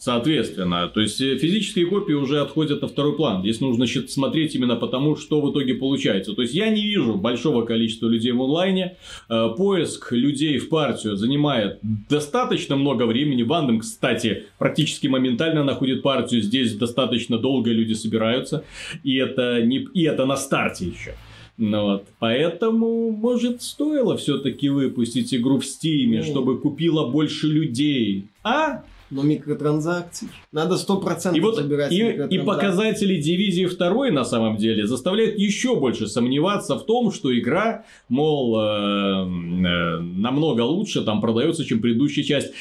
Соответственно, 0.00 0.88
то 0.88 1.02
есть 1.02 1.20
э, 1.20 1.36
физические 1.36 1.84
копии 1.84 2.14
уже 2.14 2.40
отходят 2.40 2.80
на 2.80 2.88
второй 2.88 3.14
план. 3.16 3.42
Здесь 3.42 3.60
нужно 3.60 3.86
смотреть 3.86 4.54
именно 4.54 4.76
потому, 4.76 5.14
что 5.14 5.42
в 5.42 5.52
итоге 5.52 5.74
получается. 5.74 6.32
То 6.32 6.40
есть 6.40 6.54
я 6.54 6.70
не 6.70 6.80
вижу 6.80 7.16
большого 7.16 7.66
количества 7.66 8.08
людей 8.08 8.32
в 8.32 8.40
онлайне. 8.40 8.96
Э, 9.28 9.50
поиск 9.54 10.12
людей 10.12 10.56
в 10.56 10.70
партию 10.70 11.16
занимает 11.16 11.80
достаточно 11.82 12.76
много 12.76 13.02
времени. 13.02 13.42
Вандом, 13.42 13.80
кстати, 13.80 14.44
практически 14.56 15.06
моментально 15.06 15.64
находит 15.64 16.00
партию. 16.00 16.40
Здесь 16.40 16.74
достаточно 16.76 17.36
долго 17.36 17.70
люди 17.70 17.92
собираются. 17.92 18.64
И 19.04 19.16
это, 19.16 19.60
не... 19.60 19.86
и 19.92 20.04
это 20.04 20.24
на 20.24 20.38
старте 20.38 20.86
еще. 20.86 21.14
Ну 21.58 21.82
вот. 21.82 22.06
Поэтому, 22.20 23.10
может, 23.10 23.60
стоило 23.60 24.16
все-таки 24.16 24.70
выпустить 24.70 25.34
игру 25.34 25.58
в 25.58 25.66
Стиме, 25.66 26.22
чтобы 26.22 26.58
купила 26.58 27.06
больше 27.06 27.48
людей. 27.48 28.24
А? 28.42 28.82
Но 29.10 29.22
микротранзакций. 29.22 30.28
Надо 30.52 30.76
сто 30.76 30.98
процентов 30.98 31.38
и 31.38 31.40
вот, 31.40 31.56
забирать 31.56 31.92
и, 31.92 32.26
и 32.30 32.38
показатели 32.38 33.20
дивизии 33.20 33.66
второй 33.66 34.10
на 34.10 34.24
самом 34.24 34.56
деле 34.56 34.86
заставляют 34.86 35.38
еще 35.38 35.76
больше 35.76 36.06
сомневаться 36.06 36.76
в 36.76 36.86
том, 36.86 37.12
что 37.12 37.36
игра, 37.36 37.84
мол, 38.08 38.58
э, 38.58 38.62
э, 38.62 39.98
намного 39.98 40.62
лучше 40.62 41.02
там 41.02 41.20
продается, 41.20 41.64
чем 41.64 41.80
предыдущая 41.80 42.24
часть. 42.24 42.52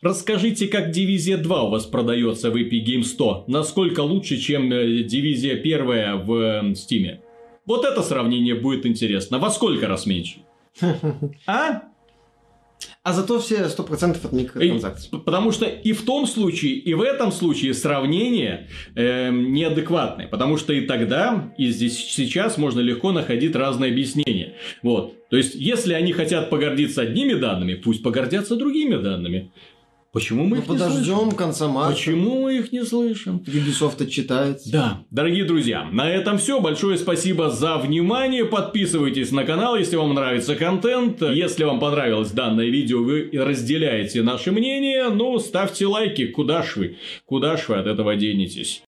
Расскажите, 0.00 0.68
как 0.68 0.90
Дивизия 0.90 1.38
2 1.38 1.62
у 1.62 1.70
вас 1.70 1.86
продается 1.86 2.50
в 2.50 2.56
Epic 2.56 2.84
Game 2.84 3.04
100? 3.04 3.44
Насколько 3.46 4.00
лучше, 4.00 4.36
чем 4.36 4.70
э, 4.70 5.02
Дивизия 5.02 5.54
1 5.54 6.26
в 6.26 6.32
Steam? 6.72 7.18
Вот 7.66 7.86
это 7.86 8.02
сравнение 8.02 8.54
будет 8.54 8.84
интересно. 8.84 9.38
Во 9.38 9.50
сколько 9.50 9.88
раз 9.88 10.06
меньше? 10.06 10.40
А? 11.46 11.84
А 13.02 13.12
зато 13.12 13.38
все 13.38 13.66
100% 13.66 14.24
от 14.24 14.32
микротранзакций. 14.32 15.10
И, 15.12 15.16
потому 15.16 15.52
что 15.52 15.66
и 15.66 15.92
в 15.92 16.04
том 16.04 16.26
случае, 16.26 16.72
и 16.72 16.94
в 16.94 17.02
этом 17.02 17.32
случае 17.32 17.74
сравнение 17.74 18.68
э, 18.94 19.30
неадекватное. 19.30 20.26
Потому 20.28 20.56
что 20.56 20.72
и 20.72 20.86
тогда, 20.86 21.52
и 21.58 21.68
здесь 21.68 21.96
сейчас 21.96 22.56
можно 22.58 22.80
легко 22.80 23.12
находить 23.12 23.54
разные 23.54 23.92
объяснения. 23.92 24.54
Вот. 24.82 25.28
То 25.28 25.36
есть, 25.36 25.54
если 25.54 25.94
они 25.94 26.12
хотят 26.12 26.48
погордиться 26.48 27.02
одними 27.02 27.34
данными, 27.34 27.74
пусть 27.74 28.02
погордятся 28.02 28.56
другими 28.56 28.96
данными. 28.96 29.52
Почему 30.14 30.44
мы 30.44 30.58
ну, 30.58 30.62
их 30.62 30.68
подождем 30.68 31.00
не 31.00 31.04
слышим? 31.06 31.30
конца 31.32 31.66
марта. 31.66 31.92
Почему 31.92 32.42
мы 32.42 32.56
их 32.56 32.70
не 32.70 32.84
слышим? 32.84 33.42
Ubisoft 33.44 34.06
читается. 34.06 34.70
Да, 34.70 35.00
дорогие 35.10 35.44
друзья, 35.44 35.88
на 35.90 36.08
этом 36.08 36.38
все. 36.38 36.60
Большое 36.60 36.98
спасибо 36.98 37.50
за 37.50 37.78
внимание. 37.78 38.44
Подписывайтесь 38.44 39.32
на 39.32 39.42
канал, 39.42 39.76
если 39.76 39.96
вам 39.96 40.14
нравится 40.14 40.54
контент. 40.54 41.20
Если 41.20 41.64
вам 41.64 41.80
понравилось 41.80 42.30
данное 42.30 42.66
видео, 42.66 43.02
вы 43.02 43.28
разделяете 43.32 44.22
наше 44.22 44.52
мнение, 44.52 45.08
ну, 45.08 45.36
ставьте 45.40 45.86
лайки. 45.86 46.28
Куда 46.28 46.62
ж 46.62 46.76
вы? 46.76 46.96
Куда 47.24 47.56
ж 47.56 47.64
вы 47.66 47.74
от 47.74 47.88
этого 47.88 48.14
денетесь? 48.14 48.82